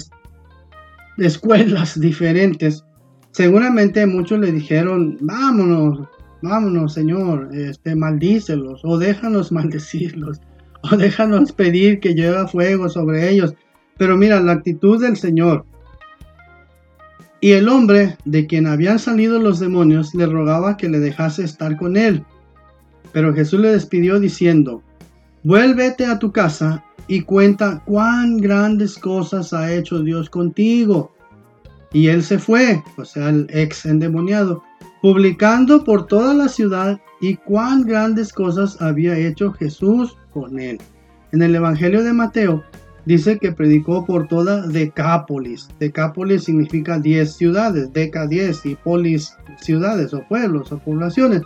escuelas 1.18 2.00
diferentes. 2.00 2.84
Seguramente 3.32 4.06
muchos 4.06 4.40
le 4.40 4.52
dijeron, 4.52 5.18
vámonos, 5.22 6.08
vámonos, 6.42 6.94
Señor, 6.94 7.50
este, 7.54 7.96
maldícelos, 7.96 8.82
o 8.84 8.98
déjanos 8.98 9.52
maldecirlos, 9.52 10.40
o 10.84 10.96
déjanos 10.98 11.52
pedir 11.52 12.00
que 12.00 12.14
lleve 12.14 12.48
fuego 12.48 12.90
sobre 12.90 13.30
ellos. 13.30 13.54
Pero 13.98 14.18
mira, 14.18 14.40
la 14.40 14.54
actitud 14.54 15.02
del 15.02 15.18
Señor. 15.18 15.66
Y 17.42 17.52
el 17.52 17.68
hombre 17.68 18.18
de 18.24 18.48
quien 18.48 18.68
habían 18.68 19.00
salido 19.00 19.38
los 19.38 19.60
demonios 19.60 20.16
le 20.16 20.26
rogaba 20.26 20.78
que 20.78 20.88
le 20.88 21.00
dejase 21.00 21.44
estar 21.44 21.76
con 21.78 21.98
él. 21.98 22.24
Pero 23.12 23.34
Jesús 23.34 23.60
le 23.60 23.70
despidió 23.70 24.20
diciendo, 24.20 24.82
vuélvete 25.44 26.06
a 26.06 26.20
tu 26.20 26.32
casa 26.32 26.84
y 27.08 27.22
cuenta 27.22 27.82
cuán 27.86 28.38
grandes 28.38 28.98
cosas 28.98 29.54
ha 29.54 29.74
hecho 29.74 30.00
Dios 30.00 30.30
contigo. 30.30 31.12
Y 31.92 32.08
él 32.08 32.24
se 32.24 32.40
fue, 32.40 32.82
o 32.98 33.06
sea, 33.06 33.30
el 33.30 33.48
ex 33.52 33.86
endemoniado, 33.86 34.64
publicando 35.02 35.84
por 35.84 36.08
toda 36.08 36.34
la 36.34 36.48
ciudad 36.48 37.00
y 37.22 37.36
cuán 37.36 37.84
grandes 37.84 38.34
cosas 38.34 38.82
había 38.82 39.18
hecho 39.18 39.52
Jesús 39.54 40.18
con 40.32 40.60
él. 40.60 40.80
En 41.32 41.42
el 41.42 41.54
Evangelio 41.56 42.04
de 42.04 42.14
Mateo 42.14 42.64
dice 43.06 43.38
que 43.38 43.52
predicó 43.52 44.06
por 44.06 44.28
toda 44.28 44.66
Decápolis. 44.68 45.68
Decápolis 45.80 46.46
significa 46.46 47.00
10 47.00 47.34
ciudades, 47.34 47.94
Deca 47.94 48.28
10 48.28 48.66
y 48.66 48.76
polis 48.76 49.36
ciudades 49.62 50.14
o 50.14 50.24
pueblos 50.28 50.72
o 50.72 50.80
poblaciones. 50.80 51.42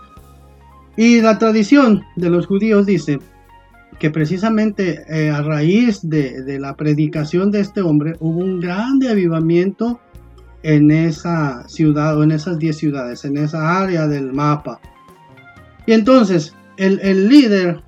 Y 0.96 1.22
la 1.22 1.38
tradición 1.38 2.04
de 2.16 2.30
los 2.30 2.48
judíos 2.48 2.86
dice 2.86 3.20
que 4.00 4.12
precisamente 4.12 5.04
eh, 5.10 5.30
a 5.30 5.42
raíz 5.42 6.08
de, 6.08 6.44
de, 6.44 6.60
la 6.60 6.76
predicación 6.76 7.52
de 7.52 7.62
este 7.62 7.82
hombre 7.82 8.16
hubo 8.20 8.40
un 8.40 8.60
grande 8.60 9.10
avivamiento 9.10 10.00
en 10.64 10.92
esa 10.92 11.68
ciudad 11.68 12.18
o 12.18 12.24
en 12.24 12.32
esas 12.32 12.60
10 12.60 12.78
ciudades, 12.78 13.26
en 13.26 13.38
esa 13.38 13.80
área 13.80 14.08
del 14.08 14.34
mapa. 14.34 14.80
Y 15.86 15.94
entonces 15.94 16.54
el, 16.78 17.00
el 17.02 17.28
líder, 17.28 17.82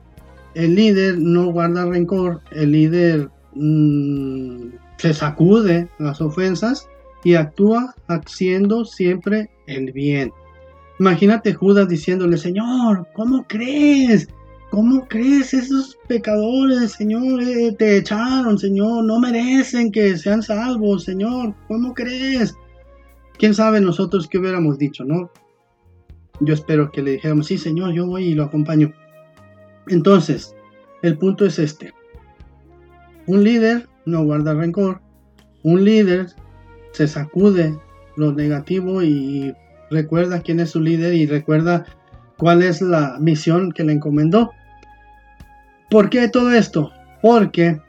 el 0.56 0.76
líder 0.76 1.20
no 1.20 1.52
guarda 1.52 1.86
rencor, 1.86 2.42
el 2.52 2.72
líder 2.72 3.30
mmm, 3.54 4.70
se 4.98 5.14
sacude 5.14 5.90
las 6.00 6.22
ofensas 6.22 6.88
y 7.24 7.36
actúa 7.36 7.94
haciendo 8.08 8.86
siempre 8.86 9.50
el 9.68 9.92
bien. 9.92 10.32
Imagínate 11.00 11.54
Judas 11.54 11.88
diciéndole, 11.88 12.38
Señor, 12.38 13.08
¿cómo 13.14 13.46
crees? 13.48 14.28
¿Cómo 14.70 15.08
crees 15.08 15.54
esos 15.54 15.98
pecadores, 16.08 16.92
Señor? 16.92 17.42
Eh, 17.42 17.76
te 17.78 17.98
echaron, 17.98 18.58
Señor, 18.58 19.04
no 19.04 19.20
merecen 19.20 19.92
que 19.92 20.16
sean 20.16 20.44
salvos, 20.44 21.06
Señor. 21.06 21.56
¿Cómo 21.68 21.94
crees? 21.94 22.56
¿Quién 23.40 23.56
sabe 23.56 23.82
nosotros 23.82 24.28
qué 24.28 24.38
hubiéramos 24.38 24.78
dicho, 24.78 25.04
no? 25.04 25.32
Yo 26.42 26.54
espero 26.54 26.92
que 26.92 27.02
le 27.02 27.12
dijéramos, 27.12 27.48
sí, 27.48 27.58
Señor, 27.58 27.94
yo 27.94 28.06
voy 28.06 28.26
y 28.26 28.36
lo 28.36 28.44
acompaño. 28.44 28.94
Entonces, 29.88 30.56
el 31.02 31.18
punto 31.18 31.46
es 31.46 31.58
este. 31.58 31.94
Un 33.26 33.44
líder 33.44 33.90
no 34.06 34.24
guarda 34.24 34.54
rencor. 34.54 35.02
Un 35.64 35.84
líder 35.84 36.28
se 36.92 37.08
sacude 37.08 37.78
lo 38.16 38.34
negativo 38.34 39.02
y 39.02 39.54
recuerda 39.90 40.42
quién 40.42 40.60
es 40.60 40.72
su 40.72 40.82
líder 40.82 41.14
y 41.14 41.26
recuerda 41.26 41.86
cuál 42.38 42.62
es 42.62 42.82
la 42.82 43.18
misión 43.20 43.72
que 43.72 43.84
le 43.84 43.94
encomendó. 43.94 44.52
¿Por 45.90 46.10
qué 46.10 46.28
todo 46.30 46.52
esto? 46.52 46.92
Porque, 47.22 47.80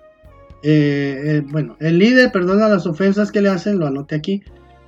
eh, 0.63 1.23
eh, 1.25 1.43
bueno, 1.49 1.77
el 1.81 1.99
líder 1.99 2.33
perdona 2.33 2.69
las 2.69 2.87
ofensas 2.87 3.31
que 3.31 3.43
le 3.43 3.51
hacen, 3.51 3.79
lo 3.79 3.87
anoté 3.87 4.15
aquí. 4.15 4.43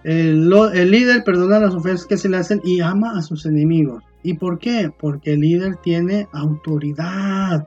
El, 0.05 0.53
el, 0.75 0.91
líder 0.91 1.23
perdona 1.23 1.61
las 1.61 1.75
ofensas 1.75 2.07
que 2.07 2.17
se 2.17 2.29
le 2.29 2.39
hacen 2.39 2.61
y 2.65 2.81
ama 2.81 3.17
a 3.17 3.23
sus 3.23 3.47
enemigos. 3.47 4.03
¿Y 4.23 4.35
por 4.35 4.59
qué? 4.59 4.91
Porque 4.99 5.35
el 5.35 5.41
líder 5.41 5.77
tiene 5.77 6.27
autoridad. 6.33 7.67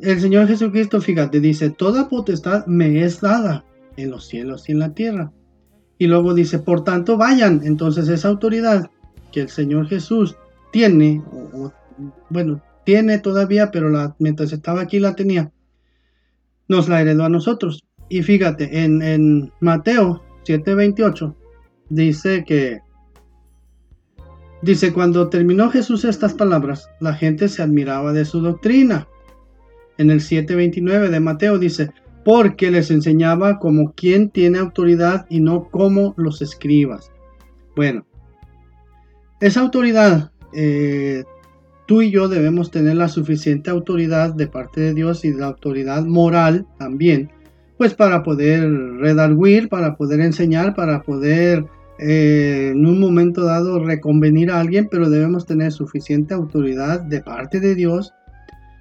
El 0.00 0.20
Señor 0.20 0.46
Jesucristo, 0.46 1.00
fíjate, 1.00 1.40
dice, 1.40 1.70
toda 1.70 2.08
potestad 2.08 2.66
me 2.66 3.02
es 3.02 3.20
dada 3.20 3.64
en 3.96 4.10
los 4.10 4.26
cielos 4.26 4.68
y 4.68 4.72
en 4.72 4.80
la 4.80 4.92
tierra. 4.92 5.32
Y 5.98 6.06
luego 6.06 6.34
dice, 6.34 6.58
por 6.58 6.84
tanto, 6.84 7.16
vayan. 7.16 7.62
Entonces 7.64 8.08
esa 8.08 8.28
autoridad 8.28 8.90
que 9.32 9.42
el 9.42 9.48
Señor 9.48 9.88
Jesús 9.88 10.36
tiene, 10.72 11.22
bueno, 12.30 12.60
tiene 12.84 13.18
todavía, 13.18 13.70
pero 13.70 13.88
la, 13.88 14.14
mientras 14.18 14.52
estaba 14.52 14.82
aquí 14.82 15.00
la 15.00 15.14
tenía, 15.14 15.50
nos 16.68 16.88
la 16.88 17.00
heredó 17.00 17.24
a 17.24 17.28
nosotros. 17.28 17.84
Y 18.08 18.22
fíjate, 18.22 18.84
en, 18.84 19.02
en 19.02 19.52
Mateo 19.60 20.22
7:28 20.44 21.34
dice 21.88 22.44
que, 22.46 22.80
dice, 24.62 24.92
cuando 24.92 25.28
terminó 25.28 25.70
Jesús 25.70 26.04
estas 26.04 26.34
palabras, 26.34 26.88
la 27.00 27.14
gente 27.14 27.48
se 27.48 27.62
admiraba 27.62 28.12
de 28.12 28.24
su 28.24 28.40
doctrina. 28.40 29.08
En 29.98 30.10
el 30.10 30.20
7:29 30.20 31.08
de 31.08 31.20
Mateo 31.20 31.58
dice, 31.58 31.90
porque 32.24 32.70
les 32.70 32.90
enseñaba 32.90 33.58
como 33.58 33.92
quien 33.92 34.30
tiene 34.30 34.58
autoridad 34.58 35.26
y 35.28 35.40
no 35.40 35.68
como 35.70 36.14
los 36.16 36.40
escribas. 36.42 37.10
Bueno, 37.76 38.06
esa 39.40 39.60
autoridad 39.60 40.32
eh, 40.54 41.24
tú 41.86 42.02
y 42.02 42.10
yo 42.10 42.28
debemos 42.28 42.70
tener 42.70 42.96
la 42.96 43.08
suficiente 43.08 43.70
autoridad 43.70 44.34
de 44.34 44.46
parte 44.46 44.80
de 44.80 44.94
Dios 44.94 45.24
y 45.24 45.32
la 45.32 45.46
autoridad 45.46 46.04
moral 46.04 46.66
también, 46.78 47.30
pues 47.76 47.94
para 47.94 48.22
poder 48.22 48.70
redarguir, 48.98 49.68
para 49.68 49.96
poder 49.96 50.20
enseñar, 50.20 50.74
para 50.74 51.02
poder 51.02 51.66
eh, 51.98 52.70
en 52.72 52.86
un 52.86 52.98
momento 52.98 53.44
dado 53.44 53.84
reconvenir 53.84 54.50
a 54.50 54.60
alguien, 54.60 54.88
pero 54.90 55.10
debemos 55.10 55.46
tener 55.46 55.72
suficiente 55.72 56.34
autoridad 56.34 57.00
de 57.00 57.20
parte 57.20 57.60
de 57.60 57.74
Dios, 57.74 58.12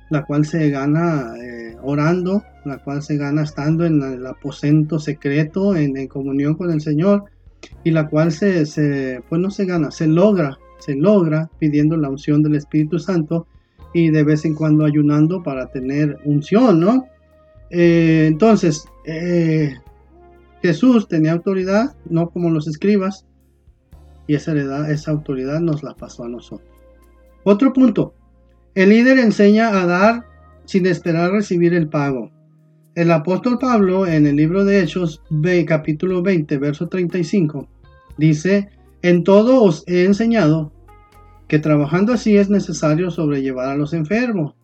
la 0.09 0.25
cual 0.25 0.45
se 0.45 0.69
gana 0.69 1.33
eh, 1.41 1.75
orando, 1.81 2.43
la 2.65 2.77
cual 2.77 3.03
se 3.03 3.17
gana 3.17 3.43
estando 3.43 3.85
en 3.85 4.01
el 4.01 4.25
aposento 4.25 4.99
secreto, 4.99 5.75
en, 5.75 6.07
comunión 6.07 6.55
con 6.55 6.71
el 6.71 6.81
Señor, 6.81 7.25
y 7.83 7.91
la 7.91 8.07
cual 8.07 8.31
se, 8.31 8.65
se, 8.65 9.21
pues 9.29 9.41
no 9.41 9.49
se 9.49 9.65
gana, 9.65 9.91
se 9.91 10.07
logra 10.07 10.57
se 10.83 10.95
logra 10.95 11.49
pidiendo 11.59 11.95
la 11.95 12.09
unción 12.09 12.43
del 12.43 12.55
Espíritu 12.55 12.99
Santo 12.99 13.47
y 13.93 14.09
de 14.09 14.23
vez 14.23 14.43
en 14.43 14.55
cuando 14.55 14.85
ayunando 14.85 15.43
para 15.43 15.67
tener 15.67 16.17
unción, 16.25 16.79
¿no? 16.79 17.05
Eh, 17.69 18.25
entonces, 18.27 18.85
eh, 19.05 19.73
Jesús 20.61 21.07
tenía 21.07 21.31
autoridad, 21.31 21.95
no 22.09 22.29
como 22.29 22.49
los 22.49 22.67
escribas, 22.67 23.25
y 24.27 24.35
esa, 24.35 24.53
esa 24.89 25.11
autoridad 25.11 25.59
nos 25.59 25.83
la 25.83 25.95
pasó 25.95 26.25
a 26.25 26.29
nosotros. 26.29 26.69
Otro 27.43 27.71
punto, 27.71 28.13
el 28.75 28.89
líder 28.89 29.19
enseña 29.19 29.81
a 29.81 29.85
dar 29.85 30.25
sin 30.65 30.85
esperar 30.85 31.31
recibir 31.31 31.73
el 31.73 31.87
pago. 31.87 32.31
El 32.95 33.11
apóstol 33.11 33.57
Pablo 33.59 34.05
en 34.07 34.27
el 34.27 34.35
libro 34.35 34.65
de 34.65 34.81
Hechos, 34.81 35.21
capítulo 35.65 36.21
20, 36.21 36.57
verso 36.57 36.87
35, 36.87 37.67
dice, 38.17 38.69
en 39.03 39.23
todo 39.23 39.61
os 39.61 39.83
he 39.85 40.05
enseñado 40.05 40.71
que 41.47 41.59
trabajando 41.59 42.13
así 42.13 42.37
es 42.37 42.49
necesario 42.49 43.11
sobrellevar 43.11 43.69
a 43.69 43.75
los 43.75 43.93
enfermos 43.93 44.55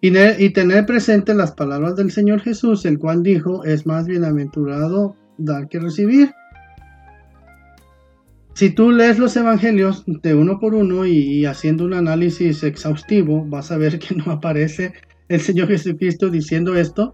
y, 0.00 0.50
tener 0.50 0.84
presente 0.84 1.32
las 1.32 1.52
palabras 1.52 1.94
del 1.94 2.10
Señor 2.10 2.40
Jesús, 2.40 2.84
el 2.84 2.98
cual 2.98 3.22
dijo, 3.22 3.64
es 3.64 3.86
más 3.86 4.06
bienaventurado 4.06 5.16
dar 5.38 5.68
que 5.68 5.78
recibir. 5.78 6.32
Si 8.54 8.70
tú 8.70 8.90
lees 8.90 9.20
los 9.20 9.36
evangelios 9.36 10.02
de 10.06 10.34
uno 10.34 10.58
por 10.58 10.74
uno 10.74 11.06
y, 11.06 11.46
haciendo 11.46 11.84
un 11.84 11.94
análisis 11.94 12.64
exhaustivo, 12.64 13.44
vas 13.46 13.70
a 13.70 13.78
ver 13.78 14.00
que 14.00 14.16
no 14.16 14.32
aparece 14.32 14.92
el 15.28 15.40
Señor 15.40 15.68
Jesucristo 15.68 16.30
diciendo 16.30 16.74
esto. 16.74 17.12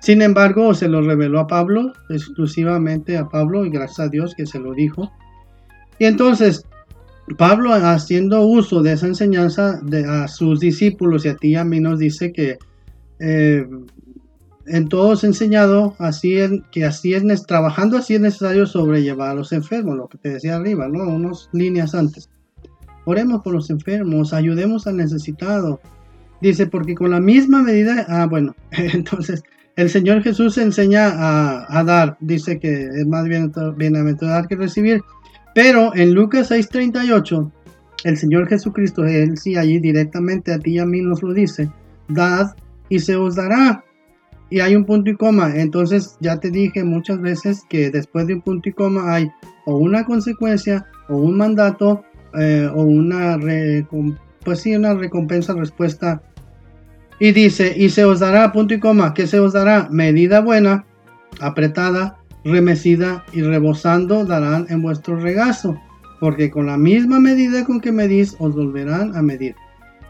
Sin 0.00 0.22
embargo, 0.22 0.72
se 0.72 0.88
lo 0.88 1.02
reveló 1.02 1.40
a 1.40 1.48
Pablo, 1.48 1.92
exclusivamente 2.08 3.18
a 3.18 3.28
Pablo, 3.28 3.66
y 3.66 3.70
gracias 3.70 4.00
a 4.00 4.08
Dios 4.08 4.36
que 4.36 4.46
se 4.46 4.60
lo 4.60 4.72
dijo. 4.72 5.10
Y 6.00 6.06
entonces, 6.06 6.64
Pablo, 7.36 7.74
haciendo 7.74 8.40
uso 8.46 8.82
de 8.82 8.94
esa 8.94 9.06
enseñanza 9.06 9.78
de, 9.82 10.04
a 10.06 10.28
sus 10.28 10.58
discípulos 10.58 11.26
y 11.26 11.28
a 11.28 11.36
ti 11.36 11.48
y 11.48 11.56
a 11.56 11.64
mí, 11.64 11.78
nos 11.78 11.98
dice 11.98 12.32
que 12.32 12.58
eh, 13.18 13.68
en 14.66 14.88
todos 14.88 15.24
enseñado 15.24 15.94
así 15.98 16.38
que 16.72 16.86
así 16.86 17.12
es, 17.12 17.46
trabajando 17.46 17.98
así 17.98 18.14
es 18.14 18.20
necesario 18.22 18.66
sobrellevar 18.66 19.32
a 19.32 19.34
los 19.34 19.52
enfermos, 19.52 19.94
lo 19.94 20.08
que 20.08 20.16
te 20.16 20.30
decía 20.30 20.56
arriba, 20.56 20.88
¿no? 20.88 21.04
Unas 21.04 21.50
líneas 21.52 21.94
antes. 21.94 22.30
Oremos 23.04 23.42
por 23.42 23.52
los 23.52 23.68
enfermos, 23.68 24.32
ayudemos 24.32 24.86
al 24.86 24.96
necesitado. 24.96 25.80
Dice, 26.40 26.66
porque 26.66 26.94
con 26.94 27.10
la 27.10 27.20
misma 27.20 27.62
medida, 27.62 28.06
ah, 28.08 28.24
bueno, 28.24 28.56
entonces 28.70 29.42
el 29.76 29.90
Señor 29.90 30.22
Jesús 30.22 30.56
enseña 30.56 31.08
a, 31.08 31.78
a 31.78 31.84
dar, 31.84 32.16
dice 32.20 32.58
que 32.58 32.84
es 32.86 33.06
más 33.06 33.26
bien 33.26 33.52
bienaventurado 33.76 34.48
que 34.48 34.56
recibir. 34.56 35.02
Pero 35.62 35.94
en 35.94 36.14
Lucas 36.14 36.50
6:38, 36.50 37.52
el 38.04 38.16
Señor 38.16 38.48
Jesucristo, 38.48 39.04
Él 39.04 39.36
sí 39.36 39.56
allí 39.56 39.78
directamente 39.78 40.54
a 40.54 40.58
ti 40.58 40.76
y 40.76 40.78
a 40.78 40.86
mí 40.86 41.02
nos 41.02 41.22
lo 41.22 41.34
dice, 41.34 41.68
dad 42.08 42.56
y 42.88 42.98
se 42.98 43.14
os 43.14 43.36
dará. 43.36 43.84
y 44.48 44.60
hay 44.60 44.74
un 44.74 44.86
punto 44.86 45.10
y 45.10 45.16
coma. 45.16 45.54
Entonces 45.54 46.16
ya 46.20 46.40
te 46.40 46.50
dije 46.50 46.82
muchas 46.82 47.20
veces 47.20 47.62
que 47.68 47.90
después 47.90 48.26
de 48.26 48.34
un 48.36 48.40
punto 48.40 48.70
y 48.70 48.72
coma 48.72 49.14
hay 49.14 49.30
o 49.66 49.76
una 49.76 50.06
consecuencia 50.06 50.86
o 51.10 51.18
un 51.18 51.36
mandato 51.36 52.04
eh, 52.38 52.66
o 52.74 52.82
una, 52.82 53.38
pues 54.42 54.60
sí, 54.60 54.74
una 54.74 54.94
recompensa, 54.94 55.52
respuesta. 55.52 56.22
Y 57.18 57.32
dice, 57.32 57.74
y 57.76 57.90
se 57.90 58.06
os 58.06 58.20
dará 58.20 58.50
punto 58.50 58.72
y 58.72 58.80
coma, 58.80 59.12
que 59.12 59.26
se 59.26 59.38
os 59.38 59.52
dará 59.52 59.88
medida 59.90 60.40
buena, 60.40 60.86
apretada, 61.38 62.19
remecida 62.44 63.24
y 63.32 63.42
rebosando 63.42 64.24
darán 64.24 64.66
en 64.68 64.82
vuestro 64.82 65.16
regazo, 65.16 65.80
porque 66.20 66.50
con 66.50 66.66
la 66.66 66.76
misma 66.76 67.20
medida 67.20 67.64
con 67.64 67.80
que 67.80 67.92
medís 67.92 68.36
os 68.38 68.54
volverán 68.54 69.16
a 69.16 69.22
medir. 69.22 69.54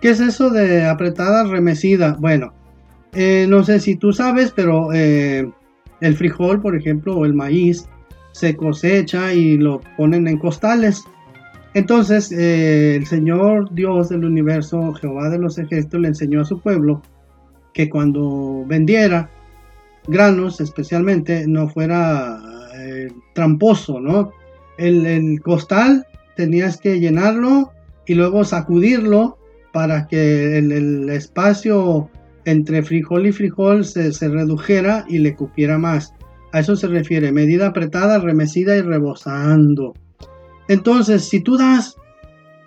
¿Qué 0.01 0.11
es 0.11 0.21
eso 0.21 0.51
de 0.51 0.87
apretada, 0.87 1.45
remecida? 1.45 2.16
Bueno, 2.19 2.55
eh, 3.12 3.47
no 3.49 3.62
sé 3.64 3.81
si 3.81 3.97
tú 3.97 4.12
sabes, 4.12 4.53
pero 4.53 4.93
eh, 4.93 5.51
el 6.01 6.16
frijol, 6.16 6.61
por 6.62 6.77
ejemplo, 6.77 7.16
o 7.16 7.25
el 7.25 7.35
maíz, 7.35 7.87
se 8.33 8.57
cosecha 8.57 9.35
y 9.35 9.59
lo 9.59 9.81
ponen 9.97 10.27
en 10.29 10.38
costales. 10.38 11.05
Entonces, 11.75 12.33
eh, 12.33 12.97
el 12.97 13.07
Señor 13.07 13.73
Dios 13.75 14.09
del 14.09 14.25
universo, 14.25 14.93
Jehová 14.95 15.29
de 15.29 15.38
los 15.38 15.59
ejércitos, 15.59 16.01
le 16.01 16.09
enseñó 16.09 16.40
a 16.40 16.45
su 16.45 16.61
pueblo 16.61 17.03
que 17.75 17.88
cuando 17.88 18.64
vendiera 18.66 19.31
granos, 20.07 20.61
especialmente, 20.61 21.47
no 21.47 21.69
fuera 21.69 22.41
tramposo, 23.35 24.01
¿no? 24.01 24.33
El, 24.79 25.07
el 25.07 25.41
costal 25.43 26.07
tenías 26.37 26.79
que 26.79 26.99
llenarlo 26.99 27.71
y 28.07 28.15
luego 28.15 28.45
sacudirlo 28.45 29.39
para 29.73 30.07
que 30.07 30.59
el, 30.59 31.09
espacio 31.11 32.11
entre 32.45 32.83
frijol 32.83 33.27
y 33.27 33.33
frijol 33.33 33.85
se, 33.85 34.11
redujera 34.29 35.05
y 35.09 35.19
le 35.19 35.35
cupiera 35.35 35.79
más. 35.79 36.13
A 36.53 36.61
eso 36.61 36.75
se 36.75 36.89
refiere, 36.89 37.31
medida 37.31 37.69
apretada, 37.69 38.19
remecida 38.19 38.77
y 38.77 38.81
rebosando. 38.81 39.95
Entonces, 40.69 41.29
si 41.29 41.41
tú 41.41 41.57
das, 41.57 41.97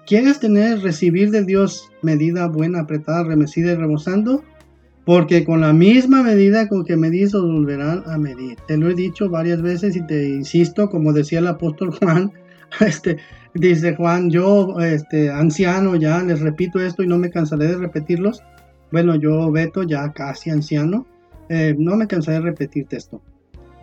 ¿quieres 0.06 0.40
tener, 0.40 0.80
recibir 0.82 1.32
de 1.32 1.44
Dios 1.44 1.90
medida 2.02 2.48
buena, 2.48 2.82
apretada, 2.82 3.24
remecida 3.24 3.72
y 3.72 3.76
rebosando? 3.76 4.44
Porque 5.06 5.44
con 5.44 5.62
la 5.62 5.74
misma 5.74 6.24
medida 6.24 6.70
con 6.70 6.86
que 6.86 6.96
medís 6.96 7.36
os 7.36 7.44
volverán 7.44 8.04
a 8.06 8.18
medir. 8.18 8.58
Te 8.68 8.78
lo 8.78 8.90
he 8.90 8.94
dicho 8.94 9.30
varias 9.30 9.62
veces 9.62 9.96
y 9.96 10.06
te 10.08 10.30
insisto, 10.30 10.90
como 10.90 11.12
decía 11.12 11.40
el 11.40 11.48
apóstol 11.48 11.92
Juan, 12.00 12.32
este, 12.80 13.18
Dice 13.54 13.96
Juan, 13.96 14.32
yo, 14.32 14.80
este, 14.80 15.30
anciano 15.30 15.96
ya, 15.96 16.24
les 16.24 16.40
repito 16.40 16.80
esto 16.80 17.04
y 17.04 17.08
no 17.08 17.20
me 17.20 17.30
cansaré 17.30 17.68
de 17.68 17.78
repetirlos. 17.78 18.42
Bueno, 18.92 19.16
yo, 19.16 19.52
Beto, 19.52 19.84
ya 19.84 20.12
casi 20.12 20.50
anciano, 20.50 21.06
eh, 21.50 21.76
no 21.78 21.96
me 21.96 22.08
cansaré 22.08 22.38
de 22.38 22.46
repetirte 22.46 22.98
esto. 22.98 23.22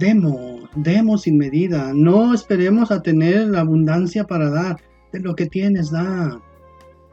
Demos, 0.00 0.68
demos 0.74 1.22
sin 1.22 1.38
medida. 1.38 1.92
No 1.94 2.34
esperemos 2.34 2.90
a 2.90 3.02
tener 3.02 3.48
la 3.48 3.60
abundancia 3.60 4.24
para 4.26 4.50
dar. 4.50 4.76
De 5.12 5.20
lo 5.20 5.36
que 5.36 5.46
tienes, 5.46 5.90
da. 5.90 6.40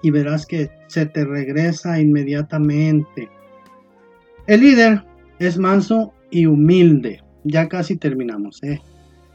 Y 0.02 0.10
verás 0.10 0.46
que 0.46 0.70
se 0.88 1.06
te 1.06 1.26
regresa 1.26 2.00
inmediatamente. 2.00 3.30
El 4.48 4.62
líder 4.62 5.04
es 5.40 5.58
manso 5.58 6.14
y 6.32 6.46
humilde. 6.46 7.22
Ya 7.44 7.70
casi 7.70 7.98
terminamos. 7.98 8.62
¿eh? 8.64 8.82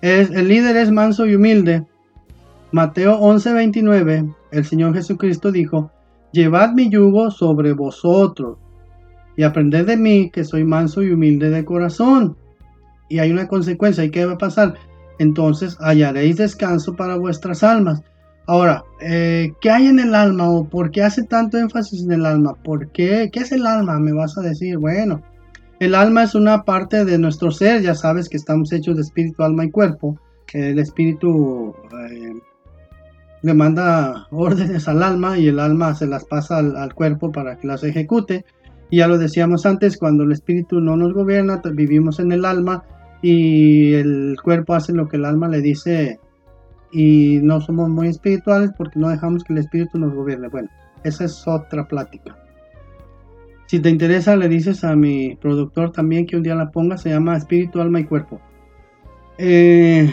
Es, 0.00 0.30
el 0.30 0.48
líder 0.48 0.76
es 0.76 0.90
manso 0.90 1.26
y 1.26 1.34
humilde 1.34 1.86
Mateo 2.72 3.20
11:29, 3.20 4.34
el 4.50 4.64
Señor 4.64 4.94
Jesucristo 4.94 5.52
dijo, 5.52 5.90
Llevad 6.32 6.72
mi 6.72 6.88
yugo 6.88 7.30
sobre 7.30 7.74
vosotros 7.74 8.56
y 9.36 9.42
aprended 9.42 9.86
de 9.86 9.98
mí 9.98 10.30
que 10.30 10.42
soy 10.42 10.64
manso 10.64 11.02
y 11.02 11.12
humilde 11.12 11.50
de 11.50 11.66
corazón. 11.66 12.34
Y 13.10 13.18
hay 13.18 13.30
una 13.30 13.46
consecuencia, 13.46 14.04
¿y 14.04 14.10
qué 14.10 14.24
va 14.24 14.32
a 14.32 14.38
pasar? 14.38 14.76
Entonces 15.18 15.76
hallaréis 15.80 16.38
descanso 16.38 16.96
para 16.96 17.16
vuestras 17.16 17.62
almas. 17.62 18.02
Ahora, 18.46 18.84
eh, 19.00 19.52
¿qué 19.60 19.70
hay 19.70 19.86
en 19.86 20.00
el 20.00 20.14
alma 20.14 20.50
o 20.50 20.64
por 20.68 20.90
qué 20.90 21.02
hace 21.02 21.22
tanto 21.22 21.58
énfasis 21.58 22.02
en 22.02 22.12
el 22.12 22.26
alma? 22.26 22.54
¿Por 22.54 22.90
qué? 22.90 23.30
¿Qué 23.32 23.40
es 23.40 23.52
el 23.52 23.66
alma? 23.66 23.98
Me 24.00 24.12
vas 24.12 24.36
a 24.36 24.42
decir, 24.42 24.78
bueno, 24.78 25.22
el 25.78 25.94
alma 25.94 26.24
es 26.24 26.34
una 26.34 26.64
parte 26.64 27.04
de 27.04 27.18
nuestro 27.18 27.50
ser, 27.50 27.82
ya 27.82 27.94
sabes 27.94 28.28
que 28.28 28.36
estamos 28.36 28.72
hechos 28.72 28.96
de 28.96 29.02
espíritu, 29.02 29.42
alma 29.42 29.64
y 29.64 29.70
cuerpo. 29.70 30.18
El 30.52 30.78
espíritu 30.78 31.74
eh, 32.10 32.34
le 33.42 33.54
manda 33.54 34.26
órdenes 34.30 34.86
al 34.88 35.02
alma 35.02 35.38
y 35.38 35.48
el 35.48 35.58
alma 35.58 35.94
se 35.94 36.06
las 36.06 36.24
pasa 36.24 36.58
al, 36.58 36.94
cuerpo 36.94 37.32
para 37.32 37.58
que 37.58 37.66
las 37.66 37.84
ejecute. 37.84 38.44
Y 38.90 38.98
ya 38.98 39.08
lo 39.08 39.18
decíamos 39.18 39.66
antes, 39.66 39.96
cuando 39.96 40.24
el 40.24 40.32
espíritu 40.32 40.80
no 40.80 40.96
nos 40.96 41.14
gobierna, 41.14 41.60
vivimos 41.72 42.20
en 42.20 42.32
el 42.32 42.44
alma 42.44 42.84
y 43.22 43.94
el 43.94 44.36
cuerpo 44.42 44.74
hace 44.74 44.92
lo 44.92 45.08
que 45.08 45.16
el 45.16 45.24
alma 45.24 45.48
le 45.48 45.62
dice 45.62 46.20
y 46.92 47.40
no 47.42 47.60
somos 47.60 47.88
muy 47.88 48.08
espirituales 48.08 48.70
porque 48.76 48.98
no 48.98 49.08
dejamos 49.08 49.44
que 49.44 49.52
el 49.54 49.60
espíritu 49.60 49.98
nos 49.98 50.14
gobierne. 50.14 50.48
Bueno, 50.48 50.68
esa 51.04 51.24
es 51.24 51.46
otra 51.46 51.88
plática. 51.88 52.36
Si 53.66 53.80
te 53.80 53.88
interesa, 53.88 54.36
le 54.36 54.48
dices 54.48 54.84
a 54.84 54.94
mi 54.94 55.36
productor 55.36 55.92
también 55.92 56.26
que 56.26 56.36
un 56.36 56.42
día 56.42 56.54
la 56.54 56.70
ponga, 56.70 56.98
se 56.98 57.08
llama 57.08 57.36
Espíritu, 57.36 57.80
Alma 57.80 58.00
y 58.00 58.04
Cuerpo. 58.04 58.40
Eh, 59.38 60.12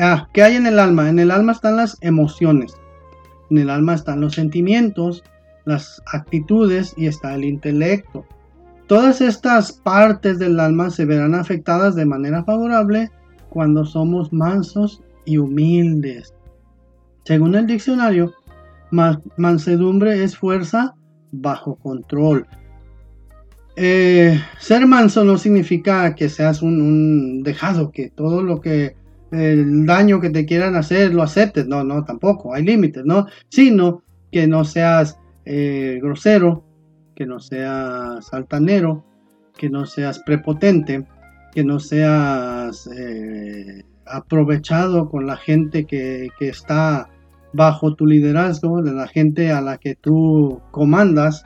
Ah, 0.00 0.28
¿qué 0.32 0.44
hay 0.44 0.54
en 0.54 0.66
el 0.68 0.78
alma? 0.78 1.08
En 1.08 1.18
el 1.18 1.32
alma 1.32 1.50
están 1.50 1.76
las 1.76 1.98
emociones. 2.02 2.72
En 3.50 3.58
el 3.58 3.68
alma 3.68 3.94
están 3.94 4.20
los 4.20 4.34
sentimientos, 4.34 5.24
las 5.64 6.00
actitudes 6.12 6.94
y 6.96 7.06
está 7.06 7.34
el 7.34 7.44
intelecto. 7.44 8.24
Todas 8.86 9.20
estas 9.20 9.72
partes 9.72 10.38
del 10.38 10.60
alma 10.60 10.90
se 10.90 11.04
verán 11.04 11.34
afectadas 11.34 11.96
de 11.96 12.06
manera 12.06 12.44
favorable 12.44 13.10
cuando 13.48 13.84
somos 13.84 14.32
mansos 14.32 15.02
y 15.28 15.36
humildes. 15.36 16.34
Según 17.24 17.54
el 17.54 17.66
diccionario, 17.66 18.32
mansedumbre 19.36 20.24
es 20.24 20.36
fuerza 20.38 20.94
bajo 21.30 21.76
control. 21.76 22.46
Eh, 23.76 24.40
ser 24.58 24.86
manso 24.86 25.24
no 25.24 25.36
significa 25.36 26.14
que 26.14 26.30
seas 26.30 26.62
un, 26.62 27.42
dejado, 27.42 27.92
que 27.92 28.08
todo 28.08 28.42
lo 28.42 28.62
que 28.62 28.96
el 29.30 29.84
daño 29.84 30.18
que 30.18 30.30
te 30.30 30.46
quieran 30.46 30.74
hacer 30.74 31.12
lo 31.12 31.22
aceptes. 31.22 31.66
No, 31.66 31.84
no, 31.84 32.02
tampoco, 32.04 32.54
hay 32.54 32.64
límites, 32.64 33.04
¿no? 33.04 33.26
Sino 33.50 34.02
que 34.32 34.46
no 34.46 34.64
seas 34.64 35.18
eh, 35.44 35.98
grosero, 36.02 36.64
que 37.14 37.26
no 37.26 37.38
seas 37.38 38.32
altanero, 38.32 39.04
que 39.58 39.68
no 39.68 39.84
seas 39.84 40.20
prepotente, 40.20 41.04
que 41.52 41.64
no 41.64 41.78
seas 41.78 42.88
eh, 42.96 43.84
aprovechado 44.10 45.08
con 45.08 45.26
la 45.26 45.36
gente 45.36 45.84
que, 45.84 46.30
está 46.40 47.08
bajo 47.52 47.94
tu 47.94 48.06
liderazgo, 48.06 48.82
de 48.82 48.92
la 48.92 49.08
gente 49.08 49.52
a 49.52 49.60
la 49.60 49.78
que 49.78 49.94
tú 49.94 50.60
comandas. 50.70 51.44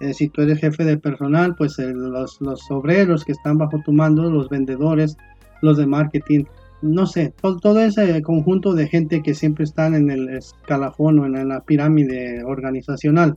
Eh, 0.00 0.14
si 0.14 0.28
tú 0.28 0.42
eres 0.42 0.60
jefe 0.60 0.84
de 0.84 0.96
personal, 0.96 1.54
pues 1.56 1.78
los, 1.78 2.40
los 2.40 2.70
obreros 2.70 3.24
que 3.24 3.32
están 3.32 3.58
bajo 3.58 3.80
tu 3.84 3.92
mando, 3.92 4.30
los 4.30 4.48
vendedores, 4.48 5.16
los 5.60 5.76
de 5.76 5.86
marketing, 5.86 6.44
no 6.82 7.06
sé, 7.06 7.34
todo, 7.40 7.80
ese 7.80 8.22
conjunto 8.22 8.74
de 8.74 8.88
gente 8.88 9.22
que 9.22 9.34
siempre 9.34 9.64
están 9.64 9.94
en 9.94 10.10
el 10.10 10.28
escalafón 10.30 11.18
o 11.18 11.26
en 11.26 11.48
la 11.48 11.60
pirámide 11.60 12.42
organizacional. 12.44 13.34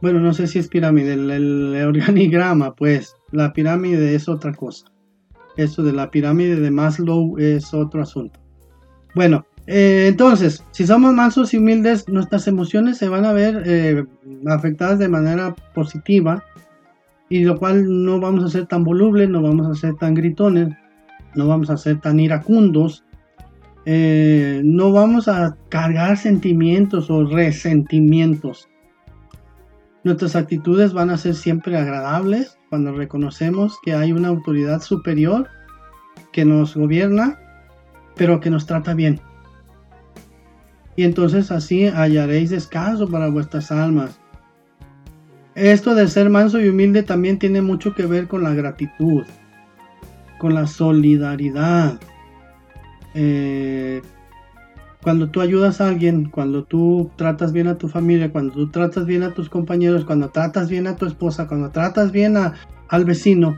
Bueno, 0.00 0.20
no 0.20 0.32
sé 0.32 0.46
si 0.46 0.58
es 0.58 0.68
pirámide, 0.68 1.14
el, 1.14 1.74
organigrama, 1.84 2.74
pues 2.74 3.16
la 3.32 3.52
pirámide 3.52 4.14
es 4.14 4.28
otra 4.28 4.52
cosa. 4.54 4.86
Eso 5.56 5.82
de 5.82 5.92
la 5.92 6.10
pirámide 6.10 6.56
de 6.56 6.70
Maslow 6.70 7.38
es 7.38 7.72
otro 7.72 8.02
asunto. 8.02 8.38
Bueno, 9.14 9.46
eh, 9.66 10.06
entonces, 10.08 10.62
si 10.70 10.86
somos 10.86 11.12
mansos 11.12 11.52
y 11.54 11.58
humildes, 11.58 12.08
nuestras 12.08 12.46
emociones 12.46 12.98
se 12.98 13.08
van 13.08 13.24
a 13.24 13.32
ver 13.32 13.62
eh, 13.66 14.04
afectadas 14.46 14.98
de 14.98 15.08
manera 15.08 15.54
positiva 15.74 16.44
y 17.28 17.44
lo 17.44 17.58
cual 17.58 18.04
no 18.04 18.20
vamos 18.20 18.44
a 18.44 18.48
ser 18.48 18.66
tan 18.66 18.84
volubles, 18.84 19.28
no 19.28 19.42
vamos 19.42 19.66
a 19.66 19.80
ser 19.80 19.96
tan 19.96 20.14
gritones, 20.14 20.68
no 21.34 21.48
vamos 21.48 21.70
a 21.70 21.76
ser 21.76 22.00
tan 22.00 22.20
iracundos, 22.20 23.04
eh, 23.86 24.60
no 24.64 24.92
vamos 24.92 25.26
a 25.26 25.56
cargar 25.68 26.16
sentimientos 26.16 27.10
o 27.10 27.24
resentimientos. 27.24 28.68
Nuestras 30.04 30.36
actitudes 30.36 30.92
van 30.92 31.10
a 31.10 31.16
ser 31.16 31.34
siempre 31.34 31.76
agradables 31.76 32.55
cuando 32.68 32.92
reconocemos 32.92 33.78
que 33.82 33.94
hay 33.94 34.12
una 34.12 34.28
autoridad 34.28 34.82
superior 34.82 35.48
que 36.32 36.44
nos 36.44 36.76
gobierna, 36.76 37.38
pero 38.16 38.40
que 38.40 38.50
nos 38.50 38.66
trata 38.66 38.94
bien. 38.94 39.20
Y 40.96 41.04
entonces 41.04 41.50
así 41.50 41.88
hallaréis 41.88 42.50
descanso 42.50 43.08
para 43.08 43.28
vuestras 43.28 43.70
almas. 43.70 44.18
Esto 45.54 45.94
de 45.94 46.08
ser 46.08 46.30
manso 46.30 46.60
y 46.60 46.68
humilde 46.68 47.02
también 47.02 47.38
tiene 47.38 47.62
mucho 47.62 47.94
que 47.94 48.06
ver 48.06 48.28
con 48.28 48.42
la 48.42 48.54
gratitud 48.54 49.24
con 50.38 50.54
la 50.54 50.66
solidaridad. 50.66 51.98
Eh, 53.14 54.02
cuando 55.06 55.28
tú 55.28 55.40
ayudas 55.40 55.80
a 55.80 55.86
alguien, 55.86 56.30
cuando 56.30 56.64
tú 56.64 57.12
tratas 57.14 57.52
bien 57.52 57.68
a 57.68 57.78
tu 57.78 57.86
familia, 57.86 58.32
cuando 58.32 58.52
tú 58.54 58.72
tratas 58.72 59.06
bien 59.06 59.22
a 59.22 59.32
tus 59.32 59.48
compañeros, 59.48 60.04
cuando 60.04 60.30
tratas 60.30 60.68
bien 60.68 60.88
a 60.88 60.96
tu 60.96 61.06
esposa, 61.06 61.46
cuando 61.46 61.70
tratas 61.70 62.10
bien 62.10 62.34
al 62.36 63.04
vecino, 63.04 63.56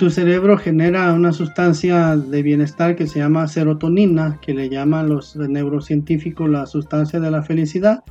tu 0.00 0.10
cerebro 0.10 0.58
genera 0.58 1.12
una 1.12 1.32
sustancia 1.32 2.16
de 2.16 2.42
bienestar 2.42 2.96
que 2.96 3.06
se 3.06 3.20
llama 3.20 3.46
serotonina, 3.46 4.40
que 4.42 4.52
le 4.52 4.68
llaman 4.68 5.08
los 5.08 5.36
neurocientíficos 5.36 6.50
la 6.50 6.66
sustancia 6.66 7.20
de 7.20 7.30
la 7.30 7.44
felicidad. 7.44 8.02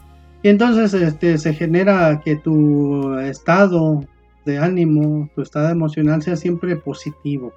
Y 0.41 0.47
entonces 0.47 0.93
este, 0.93 1.37
se 1.37 1.53
genera 1.53 2.21
que 2.23 2.37
tu 2.37 3.13
estado 3.19 4.05
de 4.45 4.57
ánimo, 4.57 5.29
tu 5.35 5.41
estado 5.41 5.67
emocional 5.67 6.21
sea 6.21 6.37
siempre 6.37 6.77
positivo. 6.77 7.51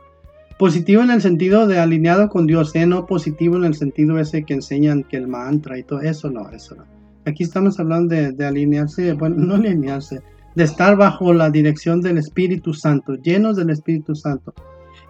Positivo 0.58 1.02
en 1.02 1.12
el 1.12 1.22
sentido 1.22 1.68
de 1.68 1.78
alineado 1.78 2.28
con 2.28 2.48
Dios, 2.48 2.74
¿eh? 2.74 2.84
no 2.84 3.06
positivo 3.06 3.56
en 3.56 3.64
el 3.64 3.74
sentido 3.74 4.18
ese 4.18 4.42
que 4.42 4.54
enseñan 4.54 5.04
que 5.04 5.16
el 5.16 5.28
mantra 5.28 5.78
y 5.78 5.84
todo 5.84 6.00
eso, 6.00 6.30
no, 6.30 6.50
eso 6.50 6.74
no. 6.74 6.84
Aquí 7.26 7.44
estamos 7.44 7.78
hablando 7.78 8.16
de, 8.16 8.44
alinearse, 8.44 9.12
bueno, 9.12 9.36
no 9.36 9.54
alinearse, 9.54 10.20
de 10.56 10.64
estar 10.64 10.96
bajo 10.96 11.32
la 11.32 11.50
dirección 11.50 12.00
del 12.00 12.18
Espíritu 12.18 12.74
Santo, 12.74 13.14
llenos 13.14 13.56
del 13.56 13.70
Espíritu 13.70 14.16
Santo. 14.16 14.52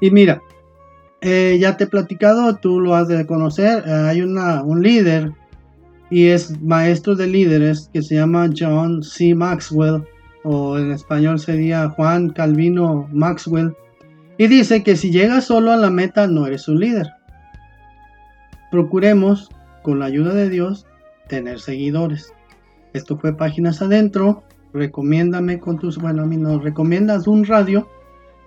Y 0.03 0.11
mira, 0.11 0.43
eh, 1.23 1.57
ya 1.59 1.79
te 1.79 1.85
he 1.85 1.87
platicado, 1.87 2.57
tú 2.57 2.79
lo 2.79 2.95
has 2.95 3.09
de 3.09 3.25
conocer, 3.25 3.85
eh, 3.87 3.91
hay 3.91 4.21
un 4.21 4.83
líder 4.83 5.33
y 6.11 6.27
es 6.27 6.61
maestro 6.61 7.15
de 7.17 7.27
líderes 7.27 7.89
que 7.91 8.03
se 8.03 8.17
llama 8.17 8.51
John 8.55 9.03
C. 9.03 9.35
Maxwell, 9.35 10.05
o 10.45 10.79
en 10.79 10.93
español 10.93 11.39
sería 11.39 11.89
Juan 11.89 12.29
Calvino 12.31 13.09
Maxwell, 13.13 13.75
y 14.39 14.47
dice 14.47 14.83
que 14.83 14.97
si 14.97 15.11
llegas 15.11 15.45
solo 15.45 15.73
a 15.73 15.77
la 15.77 15.91
meta 15.91 16.27
no 16.27 16.47
eres 16.47 16.69
un 16.69 16.81
líder. 16.81 17.09
Procuremos, 18.71 19.51
con 19.83 19.99
la 19.99 20.07
ayuda 20.07 20.33
de 20.33 20.49
Dios, 20.49 20.87
tener 21.29 21.61
seguidores. 21.61 22.33
Esto 22.93 23.19
fue 23.19 23.37
Páginas 23.37 23.83
Adentro 23.83 24.45
recomiéndame 24.73 25.59
con 25.59 25.79
tus, 25.79 25.99
bueno, 25.99 26.23
a 26.23 26.27
mí 26.27 26.37
no, 26.37 26.59
recomiendas 26.59 27.27
un 27.27 27.45
radio 27.45 27.89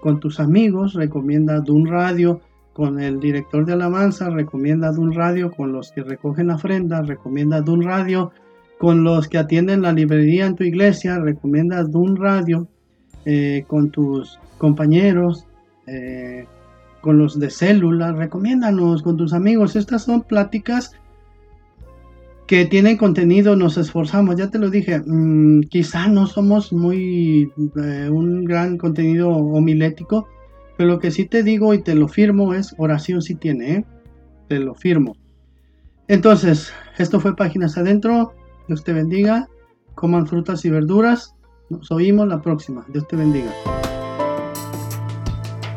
con 0.02 0.20
tus 0.20 0.40
amigos, 0.40 0.94
recomiendas 0.94 1.68
un 1.70 1.88
radio 1.88 2.42
con 2.74 3.00
el 3.00 3.20
director 3.20 3.66
de 3.66 3.74
alabanza, 3.74 4.30
recomiendas 4.30 4.98
un 4.98 5.14
radio 5.14 5.52
con 5.52 5.72
los 5.72 5.92
que 5.92 6.04
recogen 6.04 6.48
la 6.48 6.56
ofrenda, 6.56 7.02
recomiendas 7.02 7.68
un 7.68 7.84
radio 7.84 8.32
con 8.80 9.04
los 9.04 9.28
que 9.28 9.38
atienden 9.38 9.82
la 9.82 9.92
librería 9.92 10.48
en 10.48 10.56
tu 10.56 10.64
iglesia, 10.64 11.20
recomiendas 11.20 11.88
un 11.94 12.16
radio 12.16 12.68
eh, 13.26 13.64
con 13.68 13.92
tus 13.92 14.40
compañeros, 14.58 15.46
eh, 15.88 16.46
con 17.02 17.18
los 17.18 17.40
de 17.40 17.50
célula, 17.50 18.12
recomiéndanos 18.12 19.02
con 19.02 19.18
tus 19.18 19.34
amigos. 19.34 19.76
Estas 19.76 20.04
son 20.04 20.22
pláticas 20.22 20.92
que 22.52 22.66
tienen 22.66 22.98
contenido, 22.98 23.56
nos 23.56 23.78
esforzamos, 23.78 24.36
ya 24.36 24.50
te 24.50 24.60
lo 24.60 24.70
dije, 24.70 25.00
mm, 25.00 25.62
quizá 25.70 26.10
no 26.10 26.28
somos 26.28 26.74
muy 26.74 27.50
eh, 27.82 28.10
un 28.12 28.44
gran 28.44 28.78
contenido 28.78 29.30
homilético, 29.30 30.28
pero 30.78 30.90
lo 30.90 31.00
que 31.00 31.12
sí 31.12 31.26
te 31.26 31.44
digo 31.44 31.74
y 31.74 31.82
te 31.82 31.96
lo 31.96 32.10
firmo 32.10 32.54
es 32.54 32.76
oración 32.78 33.22
si 33.22 33.36
tiene, 33.36 33.72
¿eh? 33.72 33.86
te 34.50 34.60
lo 34.60 34.76
firmo. 34.76 35.16
Entonces, 36.10 36.74
esto 36.98 37.22
fue 37.22 37.38
Páginas 37.38 37.78
Adentro, 37.78 38.34
Dios 38.68 38.84
te 38.84 38.92
bendiga, 38.92 39.48
coman 39.96 40.28
frutas 40.28 40.66
y 40.66 40.70
verduras, 40.70 41.36
nos 41.70 41.90
oímos 41.90 42.28
la 42.28 42.42
próxima, 42.42 42.86
Dios 42.92 43.08
te 43.08 43.16
bendiga. 43.16 43.54